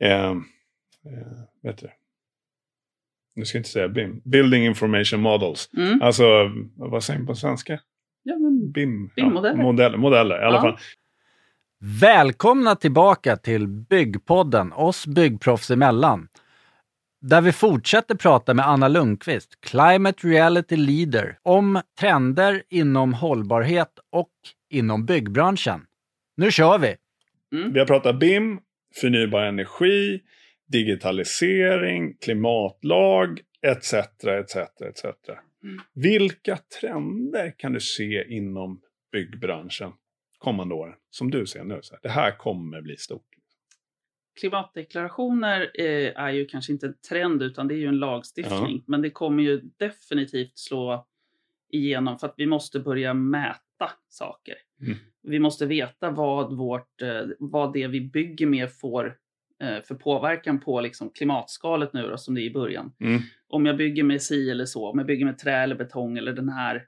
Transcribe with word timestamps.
eh, 0.00 0.30
eh, 0.30 0.36
vet 1.62 1.78
du, 1.78 1.88
nu 3.34 3.44
ska 3.44 3.58
jag 3.58 3.60
inte 3.60 3.70
säga 3.70 3.88
BIM, 3.88 4.20
Building 4.24 4.64
Information 4.66 5.20
Models. 5.20 5.70
Mm. 5.76 6.02
Alltså, 6.02 6.24
vad 6.76 7.04
säger 7.04 7.18
man 7.20 7.26
på 7.26 7.34
svenska? 7.34 7.80
Ja, 8.22 8.38
men 8.38 8.72
BIM? 8.72 9.10
BIM-modeller. 9.16 9.56
Ja, 9.56 9.62
modeller, 9.62 9.98
modeller 9.98 10.42
i 10.42 10.44
alla 10.44 10.56
Ja. 10.56 10.60
fall. 10.62 10.78
Välkomna 12.00 12.76
tillbaka 12.76 13.36
till 13.36 13.66
Byggpodden, 13.68 14.72
oss 14.72 15.06
byggproffs 15.06 15.70
emellan. 15.70 16.28
Där 17.20 17.40
vi 17.40 17.52
fortsätter 17.52 18.14
prata 18.14 18.54
med 18.54 18.66
Anna 18.68 18.88
Lundqvist, 18.88 19.60
Climate 19.60 20.26
Reality 20.28 20.76
Leader, 20.76 21.38
om 21.42 21.80
trender 22.00 22.62
inom 22.68 23.14
hållbarhet 23.14 23.90
och 24.10 24.30
inom 24.70 25.06
byggbranschen. 25.06 25.86
Nu 26.36 26.50
kör 26.50 26.78
vi! 26.78 26.96
Vi 27.72 27.78
har 27.78 27.86
pratat 27.86 28.18
BIM, 28.18 28.60
förnybar 28.94 29.42
energi, 29.42 30.22
digitalisering, 30.66 32.16
klimatlag, 32.16 33.40
etc. 33.62 33.92
etc, 34.24 34.56
etc. 34.56 35.04
Mm. 35.62 35.80
Vilka 35.94 36.56
trender 36.80 37.54
kan 37.58 37.72
du 37.72 37.80
se 37.80 38.34
inom 38.34 38.80
byggbranschen 39.12 39.92
kommande 40.38 40.74
åren? 40.74 40.94
Som 41.10 41.30
du 41.30 41.46
ser 41.46 41.64
nu, 41.64 41.78
så 41.82 41.94
här, 41.94 42.00
det 42.02 42.08
här 42.08 42.38
kommer 42.38 42.80
bli 42.82 42.96
stort. 42.96 43.26
klimatdeklarationer 44.40 45.70
eh, 45.74 46.22
är 46.22 46.30
ju 46.30 46.46
kanske 46.46 46.72
inte 46.72 46.86
en 46.86 46.98
trend 47.08 47.42
utan 47.42 47.68
det 47.68 47.74
är 47.74 47.78
ju 47.78 47.86
en 47.86 47.98
lagstiftning. 47.98 48.84
Men 48.86 49.02
det 49.02 49.10
kommer 49.10 49.42
ju 49.42 49.60
definitivt 49.76 50.58
slå 50.58 51.06
igenom 51.68 52.18
för 52.18 52.26
att 52.26 52.34
vi 52.36 52.46
måste 52.46 52.80
börja 52.80 53.14
mäta 53.14 53.60
saker. 54.08 54.54
Mm. 54.80 54.98
Vi 55.22 55.38
måste 55.38 55.66
veta 55.66 56.10
vad, 56.10 56.56
vårt, 56.56 57.02
eh, 57.02 57.22
vad 57.38 57.72
det 57.72 57.86
vi 57.86 58.00
bygger 58.00 58.46
med 58.46 58.72
får 58.72 59.16
eh, 59.62 59.82
för 59.82 59.94
påverkan 59.94 60.60
på 60.60 60.80
liksom, 60.80 61.10
klimatskalet 61.10 61.92
nu 61.92 62.02
då, 62.08 62.16
som 62.16 62.34
det 62.34 62.40
är 62.42 62.44
i 62.44 62.52
början. 62.52 62.92
Mm. 63.00 63.20
Om 63.48 63.66
jag 63.66 63.76
bygger 63.76 64.02
med 64.02 64.22
si 64.22 64.50
eller 64.50 64.64
så, 64.64 64.88
om 64.90 64.98
jag 64.98 65.06
bygger 65.06 65.24
med 65.24 65.38
trä 65.38 65.56
eller 65.56 65.74
betong 65.74 66.18
eller 66.18 66.32
den 66.32 66.48
här 66.48 66.86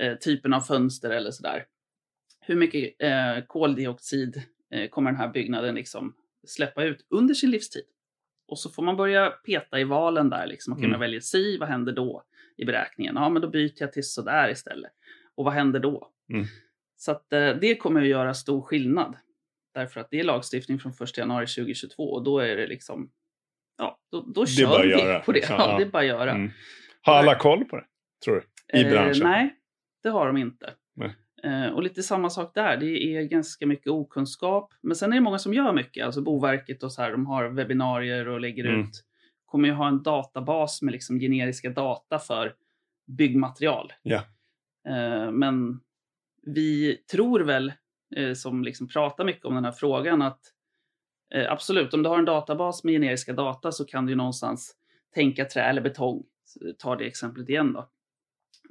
eh, 0.00 0.14
typen 0.14 0.54
av 0.54 0.60
fönster 0.60 1.10
eller 1.10 1.30
sådär. 1.30 1.64
Hur 2.40 2.56
mycket 2.56 2.94
eh, 3.02 3.44
koldioxid 3.46 4.42
eh, 4.74 4.88
kommer 4.88 5.10
den 5.10 5.20
här 5.20 5.28
byggnaden 5.28 5.74
liksom 5.74 6.14
släppa 6.46 6.84
ut 6.84 7.06
under 7.10 7.34
sin 7.34 7.50
livstid? 7.50 7.84
Och 8.48 8.58
så 8.58 8.70
får 8.70 8.82
man 8.82 8.96
börja 8.96 9.30
peta 9.30 9.80
i 9.80 9.84
valen 9.84 10.30
där. 10.30 10.46
Liksom. 10.46 10.72
Om 10.72 10.78
Mm. 10.78 10.90
jag 10.92 10.98
väljer 10.98 11.20
si, 11.20 11.58
vad 11.58 11.68
händer 11.68 11.92
då 11.92 12.22
i 12.56 12.64
beräkningen? 12.64 13.14
Ja, 13.14 13.28
men 13.28 13.42
då 13.42 13.48
byter 13.48 13.72
jag 13.76 13.92
till 13.92 14.04
sådär 14.10 14.50
istället. 14.50 14.92
Och 15.34 15.44
vad 15.44 15.54
händer 15.54 15.80
då? 15.80 16.10
Mm. 16.30 16.46
Så 16.96 17.12
att, 17.12 17.32
eh, 17.32 17.48
det 17.60 17.76
kommer 17.76 18.02
att 18.02 18.08
göra 18.08 18.34
stor 18.34 18.62
skillnad. 18.62 19.16
Därför 19.74 20.00
att 20.00 20.10
det 20.10 20.20
är 20.20 20.24
lagstiftning 20.24 20.78
från 20.78 20.92
1 20.92 21.18
januari 21.18 21.46
2022 21.46 22.02
och 22.12 22.24
då 22.24 22.38
är 22.38 22.56
det 22.56 22.66
liksom, 22.66 23.10
ja, 23.78 23.98
då, 24.12 24.20
då 24.34 24.46
kör 24.46 24.66
bara 24.66 24.82
vi 24.82 24.88
göra, 24.88 25.20
på 25.20 25.32
det. 25.32 25.38
liksom. 25.38 25.56
Ja, 25.58 25.70
Ja. 25.72 25.76
det 25.78 25.84
är 25.84 25.90
bara 25.90 25.98
att 26.02 26.06
göra. 26.08 26.30
Mm. 26.30 26.50
Har 27.02 27.14
alla 27.14 27.34
koll 27.38 27.64
på 27.64 27.76
det, 27.76 27.84
tror 28.24 28.44
du? 28.72 28.80
I 28.80 28.84
branschen? 28.84 29.22
Eh, 29.26 29.28
nej, 29.30 29.54
det 30.02 30.08
har 30.08 30.26
de 30.26 30.36
inte. 30.36 30.74
Eh, 31.44 31.66
och 31.66 31.82
lite 31.82 32.02
samma 32.02 32.30
sak 32.30 32.54
där. 32.54 32.76
Det 32.76 32.86
är 33.16 33.22
ganska 33.22 33.66
mycket 33.66 33.86
okunskap. 33.86 34.72
Men 34.82 34.96
sen 34.96 35.12
är 35.12 35.16
det 35.16 35.20
många 35.20 35.38
som 35.38 35.54
gör 35.54 35.72
mycket. 35.72 36.06
Alltså 36.06 36.22
Boverket 36.22 36.82
och 36.82 36.92
så 36.92 37.02
här, 37.02 37.10
de 37.12 37.26
har 37.26 37.48
webbinarier 37.48 38.28
och 38.28 38.40
lägger 38.40 38.64
Mm. 38.64 38.80
ut. 38.80 38.90
Kommer 39.44 39.68
ju 39.68 39.74
ha 39.74 39.88
en 39.88 40.02
databas 40.02 40.82
med 40.82 40.92
liksom 40.92 41.18
generiska 41.20 41.70
data 41.70 42.18
för 42.18 42.54
byggmaterial. 43.06 43.92
Ja. 44.02 44.22
Eh, 44.88 45.30
men 45.32 45.80
vi 46.54 46.96
tror 47.10 47.40
väl, 47.40 47.72
eh, 48.16 48.32
som 48.32 48.64
liksom 48.64 48.88
pratar 48.88 49.24
mycket 49.24 49.44
om 49.44 49.54
den 49.54 49.64
här 49.64 49.72
frågan, 49.72 50.22
att 50.22 50.40
eh, 51.34 51.52
absolut, 51.52 51.94
om 51.94 52.02
du 52.02 52.08
har 52.08 52.18
en 52.18 52.24
databas 52.24 52.84
med 52.84 52.92
generiska 52.92 53.32
data 53.32 53.72
så 53.72 53.84
kan 53.84 54.06
du 54.06 54.12
ju 54.12 54.16
någonstans 54.16 54.76
tänka 55.14 55.44
trä 55.44 55.62
eller 55.62 55.82
betong. 55.82 56.22
Ta 56.78 56.96
det 56.96 57.04
exemplet 57.04 57.48
igen 57.48 57.72
då. 57.72 57.90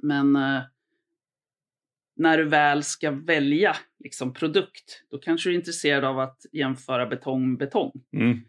Men 0.02 0.36
eh, 0.36 0.62
när 2.16 2.38
du 2.38 2.44
väl 2.44 2.82
ska 2.82 3.10
välja 3.10 3.76
liksom, 3.98 4.32
produkt, 4.32 5.04
då 5.10 5.18
kanske 5.18 5.48
du 5.48 5.54
är 5.54 5.58
intresserad 5.58 6.04
av 6.04 6.18
att 6.18 6.46
jämföra 6.52 7.06
betong 7.06 7.48
med 7.48 7.58
betong. 7.58 7.92
Mm. 8.12 8.40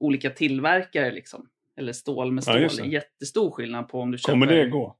Olika 0.00 0.30
tillverkare 0.30 1.10
liksom. 1.12 1.48
Eller 1.76 1.92
stål 1.92 2.32
med 2.32 2.44
Ja, 2.46 2.68
stål. 2.68 2.86
det. 2.86 2.92
Jättestor 2.92 3.50
skillnad 3.50 3.88
på 3.88 4.00
om 4.00 4.10
du 4.10 4.18
köper... 4.18 4.32
Kommer 4.32 4.46
det 4.46 4.68
gå? 4.68 4.96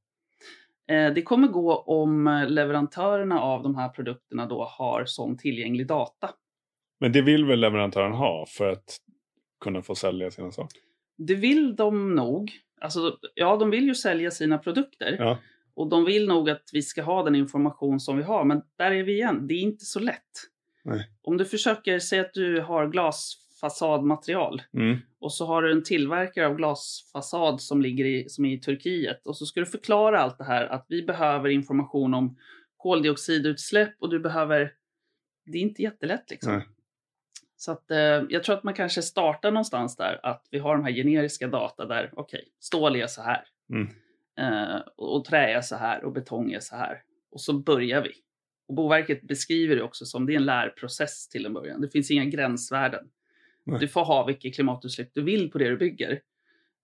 Eh, 0.91 1.12
Det 1.15 1.23
kommer 1.23 1.49
gå 1.49 1.77
om 1.77 2.27
eh, 2.27 2.49
leverantörerna 2.49 3.41
av 3.41 3.62
de 3.62 3.75
här 3.75 3.89
produkterna 3.89 4.47
då 4.47 4.65
har 4.65 5.05
sån 5.06 5.37
tillgänglig 5.39 5.87
data. 5.87 6.31
Men 7.01 7.12
det 7.12 7.23
vill 7.23 7.45
väl 7.45 7.61
leverantören 7.61 8.12
ha 8.12 8.47
för 8.49 8.69
att 8.69 8.97
kunna 9.61 9.83
få 9.83 9.95
sälja 9.95 10.31
sina 10.31 10.51
saker? 10.51 10.81
Det 11.19 11.34
vill 11.34 11.77
de 11.77 12.15
nog. 12.15 12.53
Alltså, 12.81 13.19
ja, 13.34 13.56
de 13.56 13.71
vill 13.71 13.84
ju 13.84 13.95
sälja 13.95 14.31
sina 14.31 14.59
produkter. 14.59 15.17
Ja. 15.19 15.39
Och 15.75 15.89
de 15.89 16.05
vill 16.05 16.28
nog 16.28 16.51
att 16.51 16.62
vi 16.73 16.83
ska 16.83 17.03
ha 17.03 17.22
den 17.22 17.34
information 17.34 18.01
som 18.01 18.17
vi 18.17 18.22
har. 18.22 18.45
Men 18.45 18.62
där 18.78 18.91
är 18.91 19.03
vi 19.03 19.12
igen. 19.12 19.47
Det 19.47 19.55
är 19.55 19.61
inte 19.61 19.84
så 19.84 20.01
lätt. 20.01 20.31
Nej. 20.84 21.11
Om 21.22 21.37
du 21.37 21.45
försöker 21.45 21.99
säga 21.99 22.22
att 22.22 22.34
du 22.34 22.61
har 22.61 22.87
glasfasadmaterial 23.60 24.62
Mm. 24.75 24.98
och 25.21 25.32
så 25.32 25.47
har 25.47 25.62
du 25.62 25.72
en 25.72 25.82
tillverkare 25.82 26.47
av 26.47 26.56
glasfasad 26.56 27.60
som 27.60 27.82
ligger 27.82 28.04
i, 28.04 28.28
som 28.28 28.44
är 28.44 28.53
i 28.53 28.60
Turkiet 28.60 29.26
och 29.26 29.37
så 29.37 29.47
ska 29.47 29.60
du 29.60 29.66
förklara 29.66 30.21
allt 30.21 30.38
det 30.38 30.44
här 30.44 30.66
att 30.66 30.87
vi 30.88 31.03
behöver 31.03 31.48
information 31.48 32.15
om 32.15 32.37
koldioxidutsläpp 32.76 33.94
och 33.98 34.10
du 34.10 34.21
behöver... 34.21 34.72
Det 35.47 35.59
är 35.59 35.62
inte 35.62 35.82
jättelätt 35.82 36.31
liksom. 36.31 36.53
Nej. 36.53 36.66
Så 37.56 37.72
att, 37.72 37.91
eh, 37.91 38.22
jag 38.28 38.44
tror 38.44 38.56
att 38.56 38.65
man 38.65 38.75
kanske 38.75 39.03
startar 39.03 39.50
någonstans 39.50 39.97
där 39.97 40.21
att 40.22 40.48
vi 40.50 40.59
har 40.59 40.77
de 40.77 40.84
här 40.84 40.92
generiska 40.92 41.48
data 41.48 41.87
där, 41.87 42.10
okej, 42.12 42.48
stål 42.60 42.97
är 42.97 43.06
så 43.06 43.22
här. 43.22 43.44
Mm. 43.72 43.88
Eh, 44.38 44.81
och, 44.97 45.16
och 45.16 45.25
trä 45.25 45.53
är 45.53 45.60
så 45.60 45.77
här 45.77 46.04
och 46.04 46.12
betong 46.12 46.53
är 46.53 46.60
så 46.60 46.77
här. 46.77 47.03
Och 47.31 47.41
så 47.41 47.53
börjar 47.53 48.03
vi. 48.03 48.10
Och 48.69 48.75
Boverket 48.75 49.22
beskriver 49.22 49.77
det 49.77 49.82
också 49.82 50.04
som 50.04 50.27
det 50.27 50.32
är 50.32 50.37
en 50.37 50.44
lärprocess 50.44 51.28
till 51.28 51.47
en 51.47 51.53
början. 51.53 51.81
Det 51.81 51.88
finns 51.88 52.10
inga 52.10 52.25
gränsvärden. 52.25 53.10
Nej. 53.71 53.81
Du 53.81 53.89
får 53.89 54.05
ha 54.05 54.27
vilket 54.27 54.55
klimatutsläpp 54.55 55.11
du 55.15 55.23
vill 55.23 55.51
på 55.51 55.59
det 55.59 55.69
du 55.69 55.77
bygger. 55.77 56.21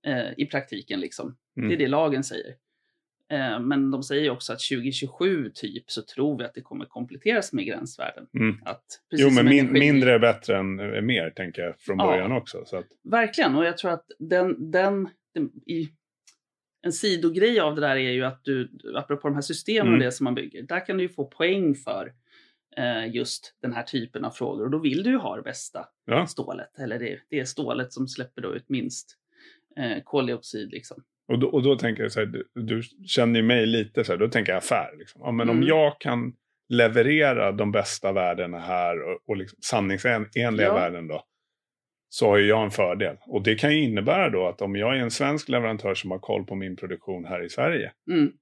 Eh, 0.07 0.29
I 0.37 0.47
praktiken 0.47 1.01
liksom. 1.01 1.37
Mm. 1.57 1.69
Det 1.69 1.75
är 1.75 1.79
det 1.79 1.89
lagen 1.89 2.25
säger. 2.25 2.55
Eh, 3.33 3.61
men 3.61 3.91
de 3.91 4.03
säger 4.03 4.31
också 4.31 4.53
att 4.53 4.61
2027 4.61 5.51
typ 5.55 5.91
så 5.91 6.03
tror 6.03 6.39
vi 6.39 6.45
att 6.45 6.55
det 6.55 6.61
kommer 6.61 6.85
kompletteras 6.85 7.53
med 7.53 7.67
gränsvärden. 7.67 8.27
Mm. 8.35 8.57
Att, 8.65 8.85
Jo, 9.11 9.31
men 9.31 9.45
min, 9.45 9.73
mindre 9.73 10.15
är 10.15 10.19
bättre 10.19 10.57
än 10.59 10.81
eh, 10.95 11.01
mer, 11.03 11.31
tänker 11.31 11.63
jag 11.63 11.81
från 11.81 11.99
Ja. 11.99 12.07
början 12.07 12.33
också. 12.33 12.63
Så 12.67 12.77
att, 12.77 12.87
Verkligen, 13.05 13.55
och 13.57 13.65
jag 13.65 13.79
tror 13.79 13.91
att 13.91 14.07
den, 14.19 14.71
den, 14.71 15.09
den 15.35 15.51
i, 15.67 15.89
en 16.83 16.93
sidogrej 16.93 17.61
av 17.61 17.75
det 17.75 17.81
där 17.81 17.97
är 17.97 18.11
ju 18.11 18.25
att 18.25 18.45
du, 18.45 18.71
apropå 18.97 19.29
de 19.29 19.35
här 19.35 19.43
systemen 19.43 19.87
Mm. 19.89 19.95
och 19.95 20.05
det 20.05 20.13
som 20.13 20.25
man 20.25 20.35
bygger, 20.35 20.63
där 20.63 20.87
kan 20.87 20.97
du 20.97 21.03
ju 21.03 21.09
få 21.09 21.25
poäng 21.25 21.75
för 21.75 22.13
just 23.13 23.55
den 23.63 23.73
här 23.73 23.83
typen 23.83 24.25
av 24.25 24.31
frågor. 24.31 24.65
Och 24.65 24.71
då 24.71 24.79
vill 24.79 25.03
du 25.03 25.11
ju 25.11 25.17
ha 25.17 25.37
det 25.37 25.43
bästa 25.43 25.89
ja. 26.05 26.27
stålet, 26.27 26.79
eller 26.79 26.99
det, 26.99 27.19
det 27.31 27.41
är 27.41 27.45
stålet 27.45 27.93
som 27.93 28.09
släpper 28.09 28.43
då 28.43 28.55
ut 28.55 28.69
minst 28.69 29.19
eh, 29.79 30.03
koldioxid. 30.05 30.71
Liksom. 30.71 31.03
och, 31.29 31.39
då, 31.39 31.49
och 31.49 31.63
då 31.63 31.77
tänker 31.77 32.03
jag 32.03 32.13
så 32.13 32.21
här, 32.21 32.27
du, 32.27 32.49
du 32.55 32.83
känner 33.07 33.41
ju 33.41 33.47
mig 33.47 33.67
lite 33.67 34.05
så 34.05 34.13
här, 34.13 34.19
då 34.19 34.29
tänker 34.29 34.53
jag 34.53 34.59
affär. 34.59 34.97
Liksom. 34.99 35.21
Ja, 35.25 35.31
men 35.33 35.49
om 35.51 35.57
Mm. 35.57 35.69
jag 35.69 36.01
kan 36.01 36.33
leverera 36.69 37.53
de 37.53 37.73
bästa 37.73 38.13
värdena 38.13 38.59
här 38.59 39.03
och, 39.03 39.21
och 39.27 39.37
liksom 39.37 39.59
sanningsenliga 39.63 40.67
Ja. 40.67 40.75
värden 40.75 41.09
då, 41.09 41.23
så 42.09 42.27
har 42.29 42.37
ju 42.37 42.47
jag 42.47 42.65
en 42.65 42.71
fördel. 42.71 43.17
Och 43.27 43.43
det 43.43 43.55
kan 43.55 43.73
ju 43.75 43.83
innebära 43.83 44.31
då 44.31 44.47
att 44.47 44.63
om 44.63 44.77
jag 44.77 44.97
är 44.97 45.01
en 45.01 45.11
svensk 45.11 45.49
leverantör 45.49 45.95
som 45.95 46.11
har 46.11 46.19
koll 46.19 46.45
på 46.45 46.55
min 46.55 46.77
produktion 46.77 47.25
här 47.25 47.45
i 47.45 47.49
Sverige, 47.49 47.93
Mm. 48.11 48.33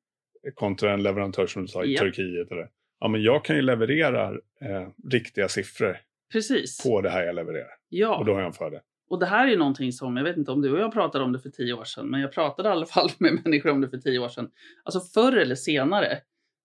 kontra 0.54 0.92
en 0.92 1.02
leverantör 1.02 1.46
som 1.46 1.62
du 1.62 1.68
sa 1.68 1.84
i 1.84 1.92
Ja. 1.94 2.00
Turkiet. 2.00 2.50
Eller, 2.50 2.68
ja, 3.04 3.08
men 3.08 3.22
jag 3.22 3.44
kan 3.44 3.56
ju 3.56 3.62
leverera 3.62 4.28
eh, 4.60 4.88
riktiga 5.10 5.48
siffror 5.48 5.96
Precis. 6.32 6.82
på 6.82 7.00
det 7.00 7.10
här 7.10 7.22
jag 7.22 7.34
levererar. 7.34 7.70
ja. 7.88 8.18
Och 8.18 8.24
då 8.24 8.32
har 8.32 8.40
jag 8.40 8.46
en 8.46 8.52
fördel. 8.52 8.80
Och 9.10 9.18
det 9.18 9.26
här 9.26 9.46
är 9.46 9.50
ju 9.50 9.58
någonting 9.58 9.92
som, 9.92 10.16
jag 10.16 10.24
vet 10.24 10.36
inte 10.36 10.50
om 10.50 10.62
du 10.62 10.72
och 10.72 10.78
jag 10.78 10.92
pratade 10.92 11.24
om 11.24 11.32
det 11.32 11.38
för 11.38 11.48
tio 11.48 11.72
år 11.72 11.84
sedan, 11.84 12.06
men 12.06 12.20
jag 12.20 12.32
pratade 12.32 12.68
i 12.68 12.72
alla 12.72 12.86
fall 12.86 13.10
med 13.18 13.38
människor 13.44 13.70
om 13.70 13.80
det 13.80 13.88
för 13.88 13.98
tio 13.98 14.18
år 14.18 14.28
sedan. 14.28 14.50
Alltså 14.84 15.00
förr 15.00 15.36
eller 15.36 15.54
senare, 15.54 16.18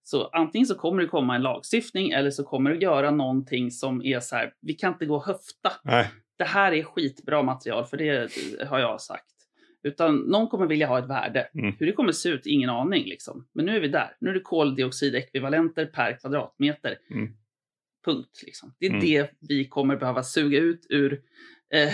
så 0.03 0.27
antingen 0.27 0.65
så 0.65 0.75
kommer 0.75 1.01
det 1.01 1.07
komma 1.07 1.35
en 1.35 1.41
lagstiftning 1.41 2.09
eller 2.09 2.31
så 2.31 2.43
kommer 2.43 2.69
det 2.71 2.77
göra 2.77 3.11
någonting 3.11 3.71
som 3.71 4.05
är 4.05 4.19
så 4.19 4.35
här, 4.35 4.53
vi 4.61 4.73
kan 4.73 4.93
inte 4.93 5.05
gå 5.05 5.15
och 5.15 5.25
höfta. 5.25 5.71
Nej, 5.83 6.07
Det 6.37 6.43
här 6.43 6.71
är 6.71 6.83
skitbra 6.83 7.43
material, 7.43 7.85
för 7.85 7.97
det 7.97 8.31
har 8.67 8.79
jag 8.79 9.01
sagt. 9.01 9.25
Utan 9.83 10.17
någon 10.17 10.47
kommer 10.47 10.65
vilja 10.67 10.87
ha 10.87 10.99
ett 10.99 11.09
värde. 11.09 11.49
Mm. 11.53 11.75
Hur 11.79 11.85
det 11.85 11.91
kommer 11.91 12.11
se 12.11 12.29
ut, 12.29 12.45
ingen 12.45 12.69
aning. 12.69 13.05
Liksom. 13.05 13.47
Men 13.53 13.65
nu 13.65 13.75
är 13.75 13.79
vi 13.79 13.87
där. 13.87 14.15
Nu 14.19 14.29
är 14.29 14.33
det 14.33 14.39
koldioxidekvivalenter 14.39 15.85
per 15.85 16.19
kvadratmeter. 16.19 16.97
Mm. 17.11 17.33
Punkt. 18.05 18.41
Liksom. 18.45 18.73
Det 18.79 18.85
är 18.85 18.89
Mm. 18.89 19.01
det 19.05 19.29
vi 19.39 19.67
kommer 19.67 19.95
behöva 19.97 20.23
suga 20.23 20.57
ut 20.59 20.85
ur 20.89 21.21
eh, 21.73 21.89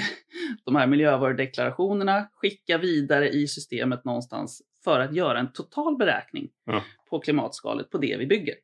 de 0.65 0.75
här 0.75 0.87
miljövarudeklarationerna, 0.87 2.29
skicka 2.33 2.77
vidare 2.77 3.29
i 3.29 3.47
systemet 3.47 4.05
någonstans 4.05 4.61
för 4.83 4.99
att 4.99 5.15
göra 5.15 5.39
en 5.39 5.51
total 5.53 5.97
beräkning 5.97 6.49
Ja. 6.65 6.83
på 7.09 7.19
klimatskalet 7.19 7.89
på 7.89 7.97
det 7.97 8.17
vi 8.17 8.25
bygger. 8.25 8.55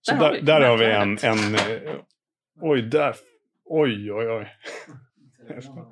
så 0.00 0.14
Där 0.14 0.20
där, 0.20 0.28
har 0.30 0.40
där 0.40 0.60
vi 0.60 0.66
har 0.66 0.78
vi 0.78 0.84
en... 0.84 1.18
en 1.32 1.54
eh, 1.54 1.94
oj, 2.60 2.82
där. 2.82 3.14
Oj, 3.64 4.12
oj, 4.12 4.26
oj. 4.30 4.48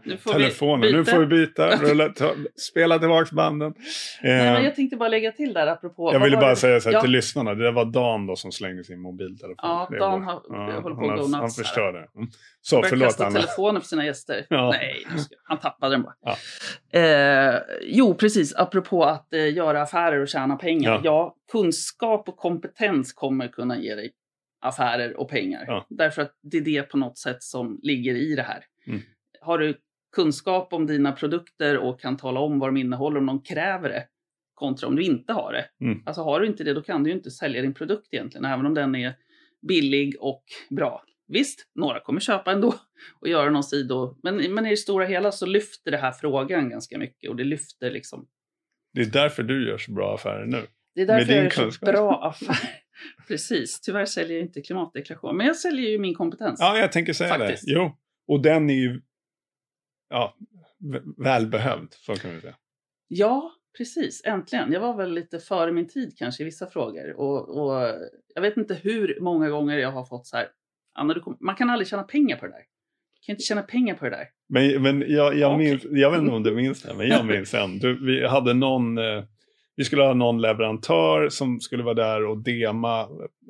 Nu 0.05 0.17
får 0.17 0.33
Telefonen. 0.33 0.81
vi 0.81 0.93
Nu 0.93 0.99
byta. 0.99 1.11
får 1.13 1.21
vi 1.21 1.27
byta. 1.27 1.77
Rulla, 1.77 2.09
ta, 2.09 2.35
spela 2.57 2.99
tillbaka 2.99 3.29
banden. 3.37 3.75
Nej, 4.23 4.33
Eh, 4.47 4.53
men 4.53 4.65
jag 4.65 4.75
tänkte 4.75 4.97
bara 4.97 5.09
lägga 5.09 5.33
till 5.33 5.53
där 5.53 5.67
apropå... 5.67 6.11
jag 6.13 6.21
ville 6.21 6.37
bara 6.37 6.51
det- 6.51 6.57
säga 6.57 6.81
så 6.81 6.89
här 6.89 6.95
Ja. 6.97 7.01
till 7.01 7.11
lyssnarna. 7.11 7.55
Det 7.55 7.71
var 7.71 7.85
Dan 7.85 8.27
då 8.27 8.37
som 8.37 8.53
slängde 8.53 8.85
sin 8.85 9.01
mobiltelefon. 9.01 9.55
Ja, 9.63 9.89
Dan 9.99 10.23
har- 10.23 10.33
håller 10.83 10.95
på 10.95 11.01
han, 11.07 11.21
att 11.21 11.31
gå 11.31 11.37
han 11.37 11.51
förstörde. 11.51 11.99
Mm. 11.99 12.29
Så, 12.61 12.77
börjar 12.77 12.89
förlåt 12.89 13.07
kasta 13.07 13.27
Anna. 13.27 13.41
telefoner 13.41 13.81
för 13.81 13.87
sina 13.89 14.05
gäster. 14.07 14.47
Ja. 14.49 14.71
Nej, 14.71 15.07
han 15.45 15.59
tappade 15.59 15.95
den 15.95 16.03
bara. 16.03 16.15
Ja. 16.23 16.37
Eh, 17.01 17.61
jo, 17.83 18.15
precis. 18.15 18.55
Apropå 18.57 19.05
att 19.05 19.33
eh, 19.33 19.55
göra 19.55 19.83
affärer 19.83 20.21
och 20.21 20.29
tjäna 20.29 20.57
pengar. 20.57 20.91
Ja. 20.93 21.01
Ja. 21.05 21.37
kunskap 21.53 22.29
och 22.29 22.37
kompetens 22.37 23.13
kommer 23.13 23.49
kunna 23.49 23.79
ge 23.79 23.95
dig 23.95 24.11
affärer 24.65 25.17
och 25.21 25.31
pengar. 25.31 25.65
Ja. 25.67 25.87
Därför 25.89 26.23
att 26.23 26.33
det 26.43 26.57
är 26.57 26.61
det 26.61 26.83
på 26.83 26.97
något 26.97 27.19
sätt 27.19 27.43
som 27.43 27.79
ligger 27.83 28.15
i 28.15 28.35
det 28.35 28.43
här. 28.43 28.65
Mm. 28.87 29.01
Har 29.43 29.59
du 29.59 29.79
kunskap 30.17 30.73
om 30.73 30.87
dina 30.87 31.13
produkter 31.13 31.79
och 31.79 32.01
kan 32.01 32.17
tala 32.17 32.41
om 32.41 32.59
vad 32.59 32.69
de 32.69 32.77
innehåller 32.77 33.19
om 33.19 33.27
de 33.27 33.43
kräver 33.43 33.89
det 33.89 34.07
kontra 34.55 34.89
om 34.89 34.97
du 34.97 35.03
inte 35.03 35.33
har 35.33 35.53
det. 35.53 35.85
Mm. 35.85 36.03
Alltså 36.07 36.23
har 36.23 36.41
du 36.41 36.47
inte 36.47 36.65
det, 36.65 36.75
då 36.75 36.83
kan 36.83 37.03
du 37.05 37.11
ju 37.11 37.17
inte 37.17 37.31
sälja 37.31 37.63
din 37.63 37.75
produkt 37.75 38.15
egentligen, 38.15 38.45
även 38.45 38.67
om 38.67 38.75
den 38.75 38.95
är 38.95 39.15
billig 39.69 40.17
och 40.21 40.45
bra. 40.71 41.05
Visst, 41.29 41.71
några 41.75 42.01
kommer 42.01 42.21
köpa 42.21 42.53
ändå 42.53 42.75
och 43.21 43.29
göra 43.29 43.51
någon 43.51 43.65
sido, 43.65 44.19
men, 44.23 44.55
men 44.55 44.67
i 44.67 44.71
det 44.71 44.77
stora 44.77 45.05
hela 45.05 45.33
så 45.33 45.47
lyfter 45.47 45.91
det 45.91 45.97
här 45.97 46.13
frågan 46.13 46.71
ganska 46.71 46.99
mycket 46.99 47.31
och 47.31 47.37
det 47.37 47.45
lyfter 47.45 47.91
liksom. 47.91 48.27
Det 48.95 49.01
är 49.01 49.07
därför 49.07 49.43
du 49.43 49.69
gör 49.69 49.79
så 49.79 49.93
bra 49.93 50.15
affärer 50.15 50.47
nu. 50.47 50.63
Det 50.95 51.01
är 51.01 51.07
därför 51.07 51.33
jag 51.33 51.45
gör 51.45 51.71
så 51.71 51.85
bra 51.87 52.25
affär. 52.29 52.69
Precis, 53.29 53.81
tyvärr 53.81 54.05
säljer 54.05 54.37
jag 54.37 54.47
inte 54.47 54.61
klimatdeklaration, 54.61 55.37
men 55.37 55.47
jag 55.47 55.57
säljer 55.57 55.91
ju 55.91 55.99
min 55.99 56.15
kompetens. 56.15 56.61
Ja, 56.61 56.79
jag 56.79 56.93
tänker 56.93 57.13
säga 57.13 57.39
Faktiskt. 57.39 57.67
det. 57.67 57.73
Jo, 57.73 57.97
och 58.29 58.43
den 58.43 58.71
är 58.71 58.75
ju 58.75 59.01
ja, 60.13 60.35
välbehövd, 61.17 61.93
så 61.93 62.15
kan 62.15 62.35
vi 62.35 62.41
säga. 62.41 62.55
Ja, 63.09 63.53
precis. 63.79 64.23
Äntligen. 64.25 64.73
Jag 64.73 64.81
var 64.81 64.97
väl 64.97 65.13
lite 65.13 65.39
före 65.39 65.73
min 65.73 65.89
tid 65.89 66.15
kanske 66.19 66.43
i 66.43 66.45
vissa 66.45 66.67
frågor. 66.67 67.13
Och, 67.21 67.49
och 67.59 67.95
jag 68.35 68.43
vet 68.43 68.57
inte 68.57 68.75
hur 68.75 69.19
många 69.21 69.49
gånger 69.49 69.79
jag 69.79 69.93
har 69.93 70.05
fått 70.05 70.27
så 70.27 70.37
här. 70.37 70.47
Anna, 70.95 71.21
kom, 71.21 71.37
man 71.41 71.55
kan 71.55 71.71
aldrig 71.71 71.89
tjäna 71.89 72.03
pengar 72.03 72.37
på 72.37 72.47
det 72.47 72.53
där. 72.53 72.59
Du 73.21 73.27
kan 73.27 73.33
inte 73.33 73.43
tjäna 73.45 73.63
pengar 73.63 73.95
på 73.95 74.05
det 74.05 74.11
där. 74.11 74.27
Men, 74.49 74.83
men 74.83 75.05
jag, 75.09 75.39
jag, 75.39 75.55
Okej. 75.55 75.67
minns, 75.67 75.83
jag 75.91 76.11
vet 76.11 76.21
inte 76.21 76.33
om 76.33 76.43
du 76.43 76.55
minns 76.55 76.83
det, 76.83 76.95
men 76.95 77.09
jag 77.09 77.27
minns 77.27 77.55
en. 77.55 77.79
Du, 77.79 78.07
vi 78.07 78.27
hade 78.27 78.55
någon, 78.55 78.99
eh, 78.99 79.25
vi 79.77 79.85
skulle 79.85 80.03
ha 80.03 80.15
någon 80.15 80.41
leverantör 80.41 81.29
som 81.29 81.61
skulle 81.61 81.83
vara 81.83 81.95
där 81.95 82.25
och 82.27 82.39
dema. 82.43 83.01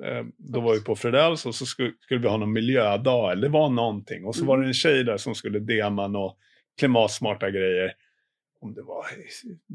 Eh, 0.04 0.24
då 0.38 0.60
var 0.60 0.74
vi 0.74 0.84
på 0.84 0.96
Fredells 0.96 1.46
och 1.46 1.54
så 1.54 1.66
skulle, 1.66 1.92
skulle 2.00 2.20
vi 2.20 2.28
ha 2.28 2.36
någon 2.36 2.52
miljödag, 2.52 3.32
eller 3.32 3.42
det 3.42 3.52
var 3.52 3.68
någonting. 3.70 4.24
Och 4.24 4.34
så 4.34 4.40
Mm. 4.42 4.48
var 4.48 4.58
det 4.58 4.66
en 4.66 4.74
tjej 4.74 5.04
där 5.04 5.16
som 5.16 5.34
skulle 5.34 5.58
dema 5.58 6.08
några 6.08 6.34
klimatsmarta 6.82 7.50
grejer. 7.50 7.92
Om 8.60 8.74
det 8.74 8.82
var 8.82 9.06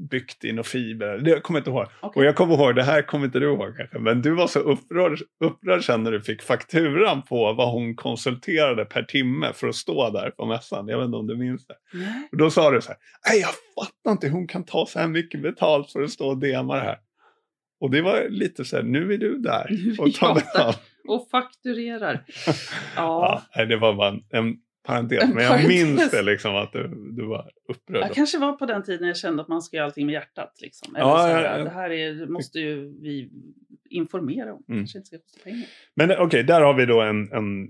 byggt 0.10 0.46
i 0.46 0.54
någon 0.54 0.64
fiber, 0.64 1.18
det 1.18 1.40
kommer 1.40 1.60
jag 1.60 1.62
inte 1.62 1.70
ihåg. 1.70 1.88
Okej. 2.02 2.20
Och 2.20 2.26
jag 2.26 2.36
kommer 2.36 2.54
ihåg, 2.54 2.76
det 2.76 2.84
här 2.84 3.02
kommer 3.02 3.26
inte 3.26 3.40
du 3.40 3.46
ihåg 3.46 3.78
kanske, 3.78 4.00
men 4.00 4.22
du 4.22 4.36
var 4.36 4.48
så 4.48 4.60
upprörd, 4.60 5.20
upprörd 5.44 5.84
sen 5.84 6.04
när 6.04 6.12
du 6.12 6.22
fick 6.22 6.42
fakturan 6.42 7.22
på 7.22 7.54
vad 7.54 7.72
hon 7.72 7.96
konsulterade 7.96 8.86
per 8.86 9.04
timme 9.04 9.54
för 9.54 9.68
att 9.68 9.76
stå 9.76 10.10
där 10.10 10.30
på 10.30 10.46
mässan. 10.46 10.88
Jag 10.88 10.98
vet 10.98 11.06
inte 11.06 11.18
om 11.18 11.28
du 11.28 11.38
minns 11.38 11.68
det. 11.68 11.76
Nej. 11.94 12.30
Och 12.32 12.38
då 12.38 12.50
sa 12.50 12.72
du 12.72 12.82
så 12.82 12.88
här, 12.88 12.98
nej 13.30 13.42
jag 13.42 13.50
fattar 13.50 14.12
inte 14.12 14.28
hur 14.28 14.34
hon 14.34 14.48
kan 14.48 14.64
ta 14.64 14.86
så 14.86 15.00
här 15.00 15.08
mycket 15.08 15.42
betalt 15.42 15.92
för 15.92 16.02
att 16.02 16.12
stå 16.12 16.28
och 16.28 16.38
dema 16.38 16.76
det 16.76 16.82
här. 16.82 16.98
Och 17.80 17.92
det 17.92 18.02
var 18.02 18.28
lite 18.30 18.66
så 18.66 18.76
här, 18.76 18.84
nu 18.84 19.14
är 19.14 19.18
du 19.18 19.38
där 19.38 19.70
och 20.00 20.14
tar 20.14 20.36
betalt. 20.36 20.82
Och 21.08 21.28
fakturerar. 21.32 22.24
Ja. 22.96 23.44
Ja, 23.54 23.66
det 23.66 23.78
var 23.78 23.94
bara 23.94 24.20
en 24.30 24.58
parentes, 24.88 25.24
En 25.24 25.30
men 25.34 25.44
jag 25.44 25.52
parentes. 25.54 25.70
minns 25.86 26.12
det 26.12 26.22
liksom 26.22 26.56
att 26.56 26.74
du, 26.74 26.88
du 27.18 27.26
var 27.26 27.52
upprörd. 27.70 28.02
jag 28.02 28.14
kanske 28.14 28.38
var 28.38 28.54
på 28.54 28.66
den 28.66 28.84
tiden 28.84 29.08
jag 29.08 29.18
kände 29.18 29.42
att 29.42 29.48
man 29.48 29.62
ska 29.62 29.78
göra 29.78 29.86
allting 29.86 30.06
med 30.06 30.14
hjärtat. 30.14 30.58
Liksom. 30.62 30.96
Eller 30.96 31.06
Ja, 31.06 31.18
så 31.18 31.28
här, 31.28 31.44
ja, 31.44 31.58
ja. 31.58 31.64
Det 31.64 31.70
här 31.70 31.90
är, 31.90 32.26
måste 32.26 32.60
ju 32.60 33.02
vi 33.02 33.30
informera 33.90 34.54
om. 34.54 34.64
Mm. 34.70 34.80
kanske 34.82 34.98
inte 34.98 35.08
ska 35.08 35.18
kosta 35.18 35.40
pengar. 35.44 35.68
Men 35.96 36.12
eh, 36.12 36.22
okej, 36.22 36.44
där 36.44 36.62
har 36.62 36.74
vi 36.74 36.86
då 36.86 37.02
en, 37.02 37.32
en... 37.32 37.68